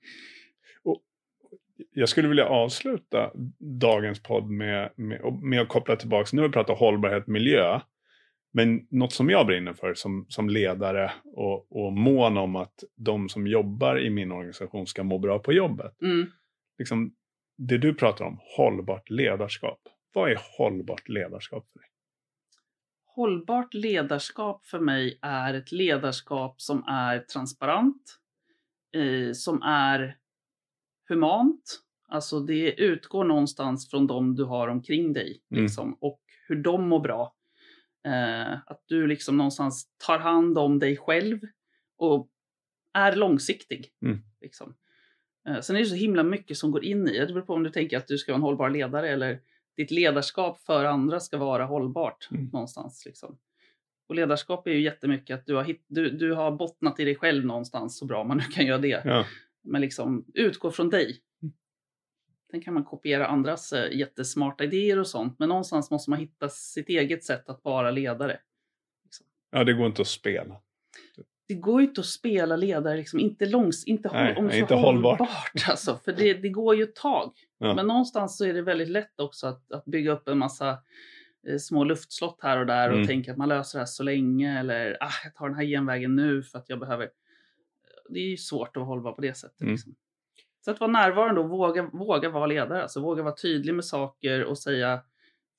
Jag 1.92 2.08
skulle 2.08 2.28
vilja 2.28 2.46
avsluta 2.46 3.30
dagens 3.58 4.22
podd 4.22 4.50
med, 4.50 4.90
med, 4.96 5.38
med 5.42 5.60
att 5.60 5.68
koppla 5.68 5.96
tillbaka. 5.96 6.28
Nu 6.32 6.42
har 6.42 6.48
vi 6.48 6.52
pratat 6.52 6.78
hållbarhet, 6.78 7.26
miljö. 7.26 7.80
Men 8.52 8.86
något 8.90 9.12
som 9.12 9.30
jag 9.30 9.46
brinner 9.46 9.72
för 9.72 9.94
som, 9.94 10.26
som 10.28 10.48
ledare 10.48 11.12
och, 11.24 11.86
och 11.86 11.92
mån 11.92 12.36
om 12.36 12.56
att 12.56 12.84
de 12.96 13.28
som 13.28 13.46
jobbar 13.46 14.00
i 14.00 14.10
min 14.10 14.32
organisation 14.32 14.86
ska 14.86 15.02
må 15.02 15.18
bra 15.18 15.38
på 15.38 15.52
jobbet. 15.52 16.02
mm. 16.02 16.30
Liksom, 16.78 17.14
det 17.56 17.78
du 17.78 17.94
pratar 17.94 18.24
om, 18.24 18.38
hållbart 18.56 19.10
ledarskap. 19.10 19.80
Vad 20.12 20.30
är 20.30 20.38
hållbart 20.58 21.08
ledarskap 21.08 21.66
för 21.72 21.78
dig? 21.78 21.88
Hållbart 23.06 23.74
ledarskap 23.74 24.66
för 24.66 24.78
mig 24.78 25.18
är 25.22 25.54
ett 25.54 25.72
ledarskap 25.72 26.60
som 26.60 26.84
är 26.88 27.18
transparent, 27.18 28.18
eh, 28.96 29.32
som 29.32 29.62
är 29.62 30.16
humant. 31.08 31.80
Alltså 32.08 32.40
det 32.40 32.72
utgår 32.80 33.24
någonstans 33.24 33.90
från 33.90 34.06
dem 34.06 34.34
du 34.34 34.44
har 34.44 34.68
omkring 34.68 35.12
dig 35.12 35.40
Mm. 35.50 35.62
liksom, 35.62 35.96
och 36.00 36.20
hur 36.48 36.56
de 36.56 36.88
mår 36.88 37.00
bra. 37.00 37.34
Eh, 38.06 38.52
att 38.66 38.82
du 38.86 39.06
liksom 39.06 39.36
någonstans 39.36 39.88
tar 40.06 40.18
hand 40.18 40.58
om 40.58 40.78
dig 40.78 40.96
själv 40.96 41.38
och 41.98 42.28
är 42.94 43.16
långsiktig. 43.16 43.90
Mm. 44.02 44.18
Liksom. 44.40 44.74
Eh, 45.48 45.60
sen 45.60 45.76
är 45.76 45.80
det 45.80 45.86
så 45.86 45.94
himla 45.94 46.22
mycket 46.22 46.56
som 46.56 46.70
går 46.70 46.84
in 46.84 47.08
i 47.08 47.12
det. 47.18 47.26
Det 47.26 47.32
beror 47.32 47.46
på 47.46 47.54
om 47.54 47.62
du 47.62 47.70
tänker 47.70 47.96
att 47.98 48.06
du 48.08 48.18
ska 48.18 48.32
vara 48.32 48.36
en 48.36 48.42
hållbar 48.42 48.70
ledare 48.70 49.08
eller 49.08 49.40
ditt 49.76 49.90
ledarskap 49.90 50.60
för 50.60 50.84
andra 50.84 51.20
ska 51.20 51.38
vara 51.38 51.64
hållbart 51.64 52.28
Mm. 52.30 52.48
någonstans. 52.52 53.02
Liksom. 53.06 53.38
Och 54.08 54.14
ledarskap 54.14 54.66
är 54.66 54.70
ju 54.70 54.80
jättemycket 54.82 55.34
att 55.38 55.46
du 55.46 55.54
har, 55.54 55.64
hitt, 55.64 55.84
du, 55.86 56.10
du 56.10 56.32
har 56.32 56.50
bottnat 56.50 57.00
i 57.00 57.04
dig 57.04 57.14
själv 57.16 57.46
någonstans 57.46 57.98
så 57.98 58.04
bra 58.06 58.24
man 58.24 58.36
nu 58.36 58.42
kan 58.42 58.66
göra 58.66 58.78
det. 58.78 59.02
Ja. 59.04 59.24
Men 59.64 59.80
liksom 59.80 60.24
utgå 60.34 60.70
från 60.70 60.90
dig. 60.90 61.20
Sen 62.50 62.60
kan 62.60 62.74
man 62.74 62.84
kopiera 62.84 63.26
andras 63.26 63.72
eh, 63.72 63.96
jättesmarta 63.98 64.64
idéer 64.64 64.98
och 64.98 65.06
sånt. 65.06 65.38
Men 65.38 65.48
någonstans 65.48 65.90
måste 65.90 66.10
man 66.10 66.18
hitta 66.18 66.48
sitt 66.48 66.88
eget 66.88 67.24
sätt 67.24 67.48
att 67.48 67.60
vara 67.64 67.90
ledare. 67.90 68.40
ja, 69.50 69.64
det 69.64 69.72
går 69.72 69.86
inte 69.86 70.02
att 70.02 70.08
spela. 70.08 70.60
Det 71.48 71.54
går 71.54 71.80
ju 71.82 71.88
inte 71.88 72.00
att 72.00 72.06
spela 72.06 72.56
ledare, 72.56 72.96
liksom, 72.96 73.20
inte 73.20 73.46
långs, 73.46 73.84
inte, 73.84 74.08
håll, 74.08 74.18
Nej, 74.18 74.34
så 74.50 74.56
inte 74.56 74.74
hållbart. 74.74 75.18
hållbart. 75.18 75.68
Alltså, 75.68 75.96
för 76.04 76.12
det, 76.12 76.34
det 76.34 76.48
går 76.48 76.76
ju 76.76 76.82
ett 76.82 76.94
tag. 76.96 77.32
Ja. 77.58 77.74
Men 77.74 77.86
någonstans 77.86 78.36
så 78.38 78.44
är 78.44 78.52
det 78.54 78.62
väldigt 78.62 78.88
lätt 78.88 79.20
också 79.20 79.46
att, 79.46 79.72
att 79.72 79.84
bygga 79.84 80.12
upp 80.12 80.28
en 80.28 80.38
massa 80.38 80.78
eh, 81.48 81.58
små 81.58 81.84
luftslott 81.84 82.38
här 82.42 82.58
och 82.58 82.66
där 82.66 82.88
och 82.88 82.94
Mm. 82.94 83.06
tänka 83.06 83.32
att 83.32 83.38
man 83.38 83.48
löser 83.48 83.78
det 83.78 83.80
här 83.80 83.86
så 83.86 84.02
länge 84.02 84.58
eller 84.60 84.96
ah, 85.00 85.10
jag 85.24 85.34
tar 85.34 85.48
den 85.48 85.56
här 85.58 85.64
genvägen 85.64 86.16
nu 86.16 86.42
för 86.42 86.58
att 86.58 86.68
jag 86.68 86.80
behöver. 86.80 87.08
Det 88.08 88.18
är 88.18 88.30
ju 88.30 88.36
svårt 88.36 88.68
att 88.68 88.76
vara 88.76 88.86
hållbar 88.86 89.12
på 89.12 89.20
det 89.20 89.34
sättet. 89.34 89.60
Mm. 89.60 89.72
Liksom. 89.72 89.94
Så 90.64 90.70
att 90.70 90.80
vara 90.80 90.90
närvarande 90.90 91.40
och 91.40 91.48
våga, 91.48 91.90
våga 91.92 92.30
vara 92.30 92.46
ledare, 92.46 92.82
alltså 92.82 93.00
våga 93.00 93.22
vara 93.22 93.34
tydlig 93.34 93.74
med 93.74 93.84
saker 93.84 94.44
och 94.44 94.58
säga, 94.58 95.00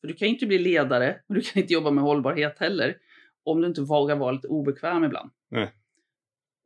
för 0.01 0.07
du 0.07 0.13
kan 0.13 0.27
ju 0.27 0.33
inte 0.33 0.45
bli 0.45 0.59
ledare 0.59 1.19
och 1.27 1.35
du 1.35 1.41
kan 1.41 1.61
inte 1.61 1.73
jobba 1.73 1.91
med 1.91 2.03
hållbarhet 2.03 2.59
heller 2.59 2.97
om 3.43 3.61
du 3.61 3.67
inte 3.67 3.81
vågar 3.81 4.15
vara 4.15 4.31
lite 4.31 4.47
obekväm 4.47 5.03
ibland. 5.03 5.31
Nej. 5.49 5.73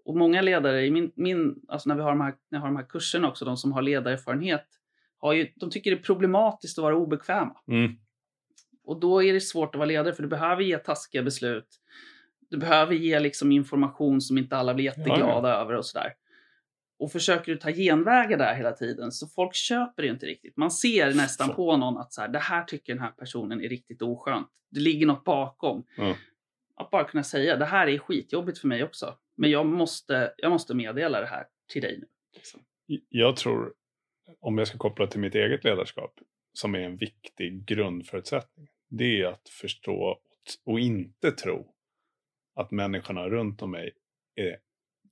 Och 0.06 0.18
många 0.18 0.42
ledare, 0.42 0.86
i 0.86 0.92
min, 0.92 1.12
min, 1.16 1.62
alltså 1.68 1.90
när 1.90 1.96
vi 1.96 2.02
har 2.02 2.10
de, 2.10 2.22
här, 2.22 2.36
när 2.50 2.60
jag 2.60 2.62
har 2.62 2.68
de 2.68 2.76
här 2.76 2.86
kurserna 2.86 3.30
också, 3.30 3.46
de 3.46 3.58
som 3.58 3.72
har 3.72 3.82
ledarerfarenhet, 3.82 4.66
har 5.18 5.34
ju, 5.34 5.48
de 5.56 5.70
tycker 5.70 5.92
det 5.92 5.98
är 5.98 6.04
problematiskt 6.04 6.78
att 6.78 6.84
vara 6.84 6.96
obekväma. 6.96 7.56
Mm. 7.68 7.92
Och 8.84 9.00
då 9.00 9.24
är 9.24 9.34
det 9.34 9.42
svårt 9.42 9.76
att 9.76 9.80
vara 9.80 9.88
ledare 9.88 10.14
för 10.14 10.24
du 10.24 10.30
behöver 10.30 10.64
ge 10.64 10.78
taskiga 10.78 11.24
beslut. 11.24 11.68
Du 12.50 12.58
behöver 12.58 12.96
ge 12.96 13.20
liksom 13.20 13.52
information 13.52 14.22
som 14.22 14.38
inte 14.38 14.58
alla 14.58 14.74
blir 14.74 14.86
jätteglada 14.86 15.50
över 15.50 15.74
och 15.74 15.86
sådär. 15.86 16.14
Och 17.00 17.12
försöker 17.12 17.52
du 17.52 17.58
ta 17.58 17.72
genvägar 17.72 18.38
där 18.38 18.56
hela 18.56 18.72
tiden 18.72 19.12
så 19.12 19.28
folk 19.28 19.56
köper 19.56 20.04
det 20.04 20.10
inte 20.10 20.26
riktigt. 20.26 20.58
Man 20.58 20.72
ser 20.72 21.14
nästan 21.14 21.48
Fan. 21.48 21.56
på 21.56 21.78
någon 21.78 21.98
att 21.98 22.14
så 22.14 22.22
här, 22.22 22.28
det 22.28 22.40
här 22.40 22.64
tycker 22.64 22.94
den 22.94 23.04
här 23.04 23.12
personen 23.12 23.62
är 23.62 23.70
riktigt 23.70 24.02
oskönt. 24.02 24.48
Det 24.72 24.80
ligger 24.80 25.06
något 25.06 25.24
bakom. 25.24 25.84
Ja. 25.98 26.16
Att 26.76 26.90
bara 26.90 27.04
kunna 27.04 27.24
säga 27.24 27.58
det 27.58 27.66
här 27.66 27.88
är 27.88 27.98
skitjobbigt 27.98 28.60
för 28.60 28.68
mig 28.68 28.84
också. 28.84 29.16
Men 29.38 29.52
jag 29.52 29.66
måste, 29.66 30.34
jag 30.38 30.52
måste 30.52 30.76
meddela 30.76 31.22
det 31.22 31.28
här 31.28 31.46
till 31.72 31.82
dig 31.82 31.98
nu. 32.00 32.08
Liksom. 32.36 32.62
Jag 33.10 33.36
tror, 33.36 33.74
om 34.40 34.58
jag 34.58 34.68
ska 34.68 34.78
koppla 34.78 35.08
till 35.08 35.20
mitt 35.20 35.36
eget 35.36 35.64
ledarskap, 35.64 36.20
som 36.54 36.76
är 36.76 36.80
en 36.80 36.98
viktig 36.98 37.66
grundförutsättning, 37.66 38.68
det 38.90 39.22
är 39.22 39.26
att 39.26 39.50
förstå 39.50 40.20
och 40.66 40.80
inte 40.80 41.32
tro 41.32 41.74
att 42.62 42.72
människorna 42.72 43.30
runt 43.30 43.62
om 43.62 43.72
mig 43.72 43.92
är 44.36 44.58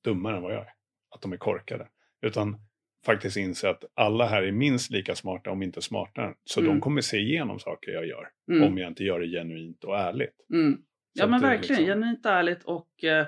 dummare 0.04 0.38
än 0.38 0.44
vad 0.44 0.54
jag 0.54 0.60
är. 0.62 0.74
Att 1.16 1.22
de 1.22 1.34
är 1.34 1.38
korkade. 1.38 1.88
Utan 2.22 2.58
faktiskt 3.06 3.38
inse 3.38 3.70
att 3.70 3.84
alla 3.94 4.26
här 4.26 4.44
är 4.44 4.52
minst 4.52 4.92
lika 4.92 5.16
smarta, 5.16 5.52
om 5.52 5.64
inte 5.64 5.82
smartare. 5.82 6.34
Så 6.44 6.60
Mm. 6.60 6.72
de 6.74 6.82
kommer 6.82 7.02
se 7.02 7.18
igenom 7.18 7.60
saker 7.60 7.92
jag 7.92 8.08
gör, 8.08 8.30
Mm. 8.52 8.64
om 8.68 8.78
jag 8.78 8.88
inte 8.88 9.04
gör 9.04 9.20
det 9.20 9.28
genuint 9.28 9.84
och 9.84 9.98
ärligt. 9.98 10.46
Mm. 10.54 10.82
Ja 11.14 11.28
men 11.28 11.42
verkligen, 11.42 11.82
liksom- 11.82 11.86
genuint 11.86 12.26
ärligt 12.26 12.64
och 12.64 13.04
eh, 13.04 13.28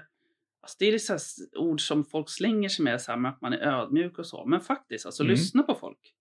alltså 0.62 0.75
det 0.79 0.86
är 0.86 0.97
så 0.97 1.17
ord 1.60 1.82
som 1.82 2.03
folk 2.05 2.29
slänger 2.29 2.69
sig 2.69 2.86
med, 2.86 3.01
så 3.01 3.12
här, 3.12 3.19
med 3.19 3.32
att 3.32 3.41
man 3.41 3.53
är 3.53 3.58
ödmjuk 3.67 4.19
och 4.19 4.25
så. 4.27 4.45
Men 4.45 4.62
faktiskt, 4.62 5.05
alltså 5.05 5.23
Mm. 5.23 5.32
lyssna 5.32 5.63
på 5.63 5.75
folk. 5.75 6.13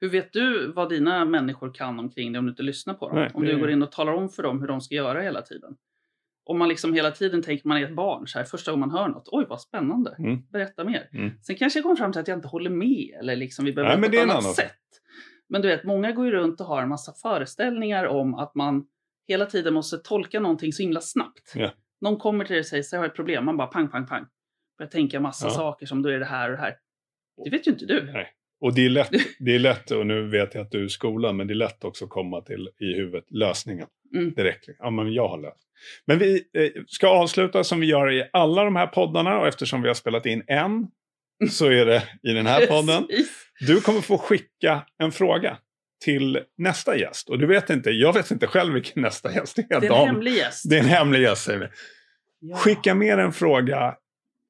Hur 0.00 0.08
vet 0.10 0.32
du 0.32 0.72
vad 0.72 0.88
dina 0.88 1.24
människor 1.24 1.74
kan 1.74 1.98
omkring 1.98 2.32
dig 2.32 2.38
om 2.38 2.44
du 2.46 2.50
inte 2.50 2.62
lyssnar 2.62 2.94
på 2.94 3.08
dem? 3.08 3.18
Nej, 3.18 3.30
om 3.34 3.44
du 3.44 3.58
går 3.58 3.70
in 3.70 3.82
och 3.82 3.92
talar 3.92 4.12
om 4.12 4.28
för 4.28 4.42
dem 4.42 4.60
hur 4.60 4.68
de 4.68 4.80
ska 4.80 4.94
göra 4.94 5.22
hela 5.22 5.42
tiden. 5.42 5.76
Om 6.50 6.58
man 6.58 6.68
liksom 6.68 6.94
hela 6.94 7.10
tiden 7.10 7.42
tänker 7.42 7.68
man 7.68 7.76
är 7.78 7.84
ett 7.84 7.94
barn, 7.96 8.26
så 8.26 8.38
här, 8.38 8.44
första 8.44 8.70
gången 8.70 8.88
man 8.88 8.98
hör 8.98 9.08
något, 9.08 9.28
oj 9.32 9.46
vad 9.48 9.60
spännande, 9.60 10.16
Mm. 10.18 10.42
berätta 10.52 10.84
mer. 10.84 11.08
Mm. 11.12 11.30
Sen 11.42 11.56
kanske 11.56 11.78
jag 11.78 11.84
kommer 11.84 11.96
fram 11.96 12.12
till 12.12 12.20
att 12.20 12.28
jag 12.28 12.38
inte 12.38 12.48
håller 12.48 12.70
med 12.70 13.16
eller 13.20 13.36
liksom 13.36 13.64
vi 13.64 13.72
behöver 13.72 13.96
Nej, 13.98 14.10
på 14.10 14.16
ett 14.16 14.22
annat 14.22 14.36
annan 14.36 14.54
sätt. 14.54 14.76
Men 15.48 15.62
du 15.62 15.68
vet, 15.68 15.84
många 15.84 16.12
går 16.12 16.26
ju 16.26 16.32
runt 16.32 16.60
och 16.60 16.66
har 16.66 16.82
en 16.82 16.88
massa 16.88 17.12
föreställningar 17.22 18.04
om 18.06 18.34
att 18.34 18.54
man 18.54 18.86
hela 19.28 19.46
tiden 19.46 19.74
måste 19.74 19.98
tolka 19.98 20.40
någonting 20.40 20.72
så 20.72 20.82
himla 20.82 21.00
snabbt. 21.00 21.52
Ja. 21.54 21.70
Någon 22.00 22.16
kommer 22.16 22.44
till 22.44 22.52
dig 22.54 22.60
och 22.60 22.66
säger 22.66 22.82
så 22.82 22.96
jag 22.96 23.00
har 23.00 23.06
ett 23.06 23.16
problem, 23.16 23.44
man 23.44 23.56
bara 23.56 23.66
pang, 23.68 23.88
pang, 23.88 24.06
pang. 24.06 24.24
Börjar 24.78 24.90
tänka 24.90 25.20
massa 25.20 25.46
Ja. 25.46 25.50
saker 25.50 25.86
som 25.86 26.02
då 26.02 26.08
är 26.08 26.18
det 26.18 26.24
här 26.24 26.50
och 26.50 26.56
det 26.56 26.62
här. 26.62 26.74
Det 27.44 27.50
vet 27.50 27.66
ju 27.66 27.70
inte 27.70 27.86
du. 27.86 28.10
Nej. 28.12 28.28
Och 28.60 28.74
det 28.74 28.84
är, 28.86 28.90
lätt, 28.90 29.10
det 29.38 29.54
är 29.54 29.58
lätt, 29.58 29.90
och 29.90 30.06
nu 30.06 30.28
vet 30.28 30.54
jag 30.54 30.62
att 30.62 30.70
du 30.70 30.84
är 30.84 30.88
skolan, 30.88 31.36
men 31.36 31.46
det 31.46 31.52
är 31.52 31.56
lätt 31.56 31.84
också 31.84 32.04
att 32.04 32.10
komma 32.10 32.40
till 32.40 32.68
i 32.78 32.94
huvudet 32.94 33.30
lösningen 33.30 33.86
Mm. 34.14 34.34
direkt. 34.34 34.64
Ja, 34.78 34.90
men 34.90 35.12
jag 35.12 35.28
har 35.28 35.38
löst. 35.38 35.66
Men 36.06 36.18
vi 36.18 36.44
eh, 36.54 36.82
ska 36.86 37.08
avsluta 37.08 37.64
som 37.64 37.80
vi 37.80 37.86
gör 37.86 38.12
i 38.12 38.30
alla 38.32 38.64
de 38.64 38.76
här 38.76 38.86
poddarna 38.86 39.38
och 39.38 39.46
eftersom 39.48 39.82
vi 39.82 39.88
har 39.88 39.94
spelat 39.94 40.26
in 40.26 40.42
en 40.46 40.86
så 41.50 41.66
är 41.66 41.86
det 41.86 42.02
i 42.22 42.32
den 42.32 42.46
här 42.46 42.66
podden. 42.66 43.08
Du 43.60 43.80
kommer 43.80 44.00
få 44.00 44.18
skicka 44.18 44.86
en 44.98 45.12
fråga 45.12 45.58
till 46.04 46.40
nästa 46.58 46.96
gäst. 46.96 47.28
Och 47.28 47.38
du 47.38 47.46
vet 47.46 47.70
inte, 47.70 47.90
jag 47.90 48.12
vet 48.12 48.30
inte 48.30 48.46
själv 48.46 48.74
vilken 48.74 49.02
nästa 49.02 49.32
gäst 49.32 49.58
är. 49.58 49.64
Det 49.68 49.74
är 49.74 49.82
en 49.82 49.88
Dan. 49.88 50.06
hemlig 50.06 50.32
gäst. 50.34 50.70
Det 50.70 50.76
är 50.76 50.80
en 50.80 50.88
hemlig 50.88 51.22
gäst 51.22 51.42
säger 51.44 51.58
vi. 51.58 51.66
Ja. 52.40 52.56
Skicka 52.56 52.94
med 52.94 53.18
en 53.18 53.32
fråga 53.32 53.96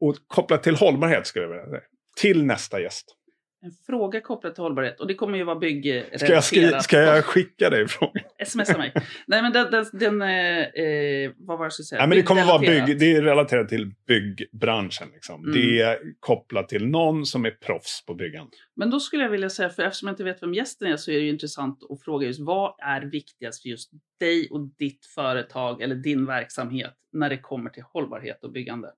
och 0.01 0.17
koppla 0.27 0.59
till 0.59 0.75
hållbarhet 0.75 1.27
skulle 1.27 1.45
jag 1.45 1.51
vilja 1.51 1.67
säga. 1.67 1.83
Till 2.21 2.45
nästa 2.45 2.81
gäst. 2.81 3.17
En 3.63 3.73
fråga 3.87 4.21
kopplad 4.21 4.55
till 4.55 4.63
hållbarhet. 4.63 5.01
Och 5.01 5.07
det 5.07 5.15
kommer 5.15 5.39
ju 5.39 5.45
vara 5.45 5.59
byggrelaterat. 5.59 6.21
Ska 6.21 6.33
jag, 6.33 6.45
skri- 6.45 6.81
ska 6.83 6.99
jag 6.99 7.25
skicka 7.25 7.71
dig 7.71 7.89
frågan? 7.89 8.25
Smsa 8.47 8.79
mig. 8.79 8.93
Nej 9.27 9.43
men 9.43 9.53
den, 9.53 9.71
den, 9.71 9.87
den 9.93 10.23
eh, 10.23 10.85
eh, 10.85 11.33
vad 11.37 11.59
var 11.59 11.65
det 11.65 11.67
jag 11.67 11.73
skulle 11.73 11.85
säga? 11.87 12.01
Ja, 12.01 12.07
men 12.07 12.19
det 12.19 12.23
kommer 12.23 12.45
vara 12.45 12.59
bygg, 12.59 12.99
det 12.99 13.13
är 13.13 13.23
relaterat 13.23 13.69
till 13.69 13.95
byggbranschen. 14.07 15.09
Liksom. 15.15 15.45
Mm. 15.45 15.53
Det 15.53 15.81
är 15.81 15.99
kopplat 16.21 16.69
till 16.69 16.87
någon 16.87 17.27
som 17.27 17.45
är 17.45 17.51
proffs 17.51 18.05
på 18.07 18.15
byggande. 18.15 18.51
Men 18.77 18.91
då 18.91 19.01
skulle 19.01 19.23
jag 19.23 19.31
vilja 19.31 19.51
säga, 19.51 19.69
för 19.71 19.83
eftersom 19.83 20.07
jag 20.07 20.13
inte 20.13 20.25
vet 20.25 20.43
vem 20.43 20.55
gästen 20.55 20.93
är 20.93 20.97
så 20.97 21.11
är 21.11 21.15
det 21.15 21.25
ju 21.25 21.31
intressant 21.31 21.79
att 21.91 22.03
fråga 22.03 22.27
just 22.27 22.41
vad 22.41 22.75
är 22.79 23.01
viktigast 23.03 23.63
för 23.63 23.69
just 23.69 23.91
dig 24.21 24.49
och 24.51 24.61
ditt 24.79 25.07
företag 25.07 25.83
eller 25.83 25.95
din 25.95 26.27
verksamhet 26.27 26.95
när 27.13 27.29
det 27.29 27.39
kommer 27.39 27.71
till 27.71 27.83
hållbarhet 27.83 28.45
och 28.45 28.53
byggande? 28.53 28.93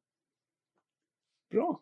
Bra. 1.50 1.80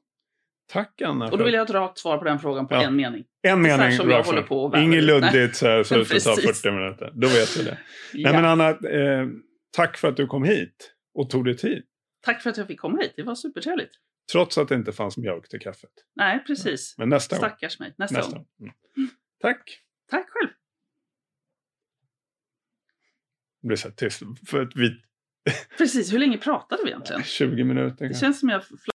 Tack 0.70 1.02
Anna. 1.02 1.30
Och 1.30 1.38
då 1.38 1.44
vill 1.44 1.54
jag 1.54 1.60
ha 1.60 1.64
ett 1.64 1.70
rakt 1.70 1.98
svar 1.98 2.18
på 2.18 2.24
den 2.24 2.38
frågan 2.38 2.68
på 2.68 2.74
Ja. 2.74 2.82
en 2.82 2.96
mening. 2.96 3.24
en 3.42 3.62
mening. 3.62 3.92
som 3.96 4.10
jag 4.10 4.22
håller 4.24 4.42
på 4.42 4.64
och 4.64 4.78
Inget 4.78 5.04
luddigt 5.04 5.56
så 5.56 5.66
här 5.66 5.82
så 5.82 6.00
att 6.00 6.08
det 6.08 6.20
tar 6.20 6.34
Precis. 6.36 6.62
40 6.62 6.70
minuter. 6.76 7.10
Då 7.14 7.28
vet 7.28 7.56
du 7.56 7.62
det. 7.64 7.78
Ja. 8.12 8.32
Nej, 8.32 8.42
men 8.42 8.44
Anna, 8.50 8.68
eh, 8.70 9.26
tack 9.70 9.96
för 9.96 10.08
att 10.08 10.16
du 10.16 10.26
kom 10.26 10.44
hit 10.44 10.92
och 11.14 11.30
tog 11.30 11.44
dig 11.44 11.56
tid. 11.56 11.82
Tack 12.22 12.42
för 12.42 12.50
att 12.50 12.56
jag 12.56 12.66
fick 12.66 12.80
komma 12.80 12.98
hit, 13.02 13.12
det 13.16 13.22
var 13.22 13.34
supertrevligt. 13.34 13.92
Trots 14.32 14.58
att 14.58 14.68
det 14.68 14.74
inte 14.74 14.92
fanns 14.92 15.16
mjölk 15.16 15.48
till 15.48 15.60
kaffet. 15.60 15.90
Nej, 16.16 16.44
precis. 16.46 16.94
Men 16.98 17.08
nästa 17.08 17.36
gång. 17.36 17.48
Stackars 17.48 17.78
mig. 17.78 17.94
Nästa, 17.98 18.16
Nästa 18.16 18.32
gång. 18.36 18.46
gång. 18.58 18.72
Mm. 18.96 19.10
Tack. 19.40 19.78
Tack 20.10 20.26
själv. 20.30 20.50
Det 23.62 23.66
blir 23.68 23.76
så 23.76 23.90
tyst. 23.90 24.22
För 24.46 24.62
att 24.62 24.76
vi... 24.76 24.90
Precis, 25.78 26.12
hur 26.12 26.18
länge 26.18 26.38
pratade 26.38 26.82
vi 26.84 26.88
egentligen? 26.90 27.22
20 27.24 27.64
minuter. 27.64 28.08
Det 28.08 28.14
känns 28.14 28.40
som 28.40 28.48
jag 28.48 28.62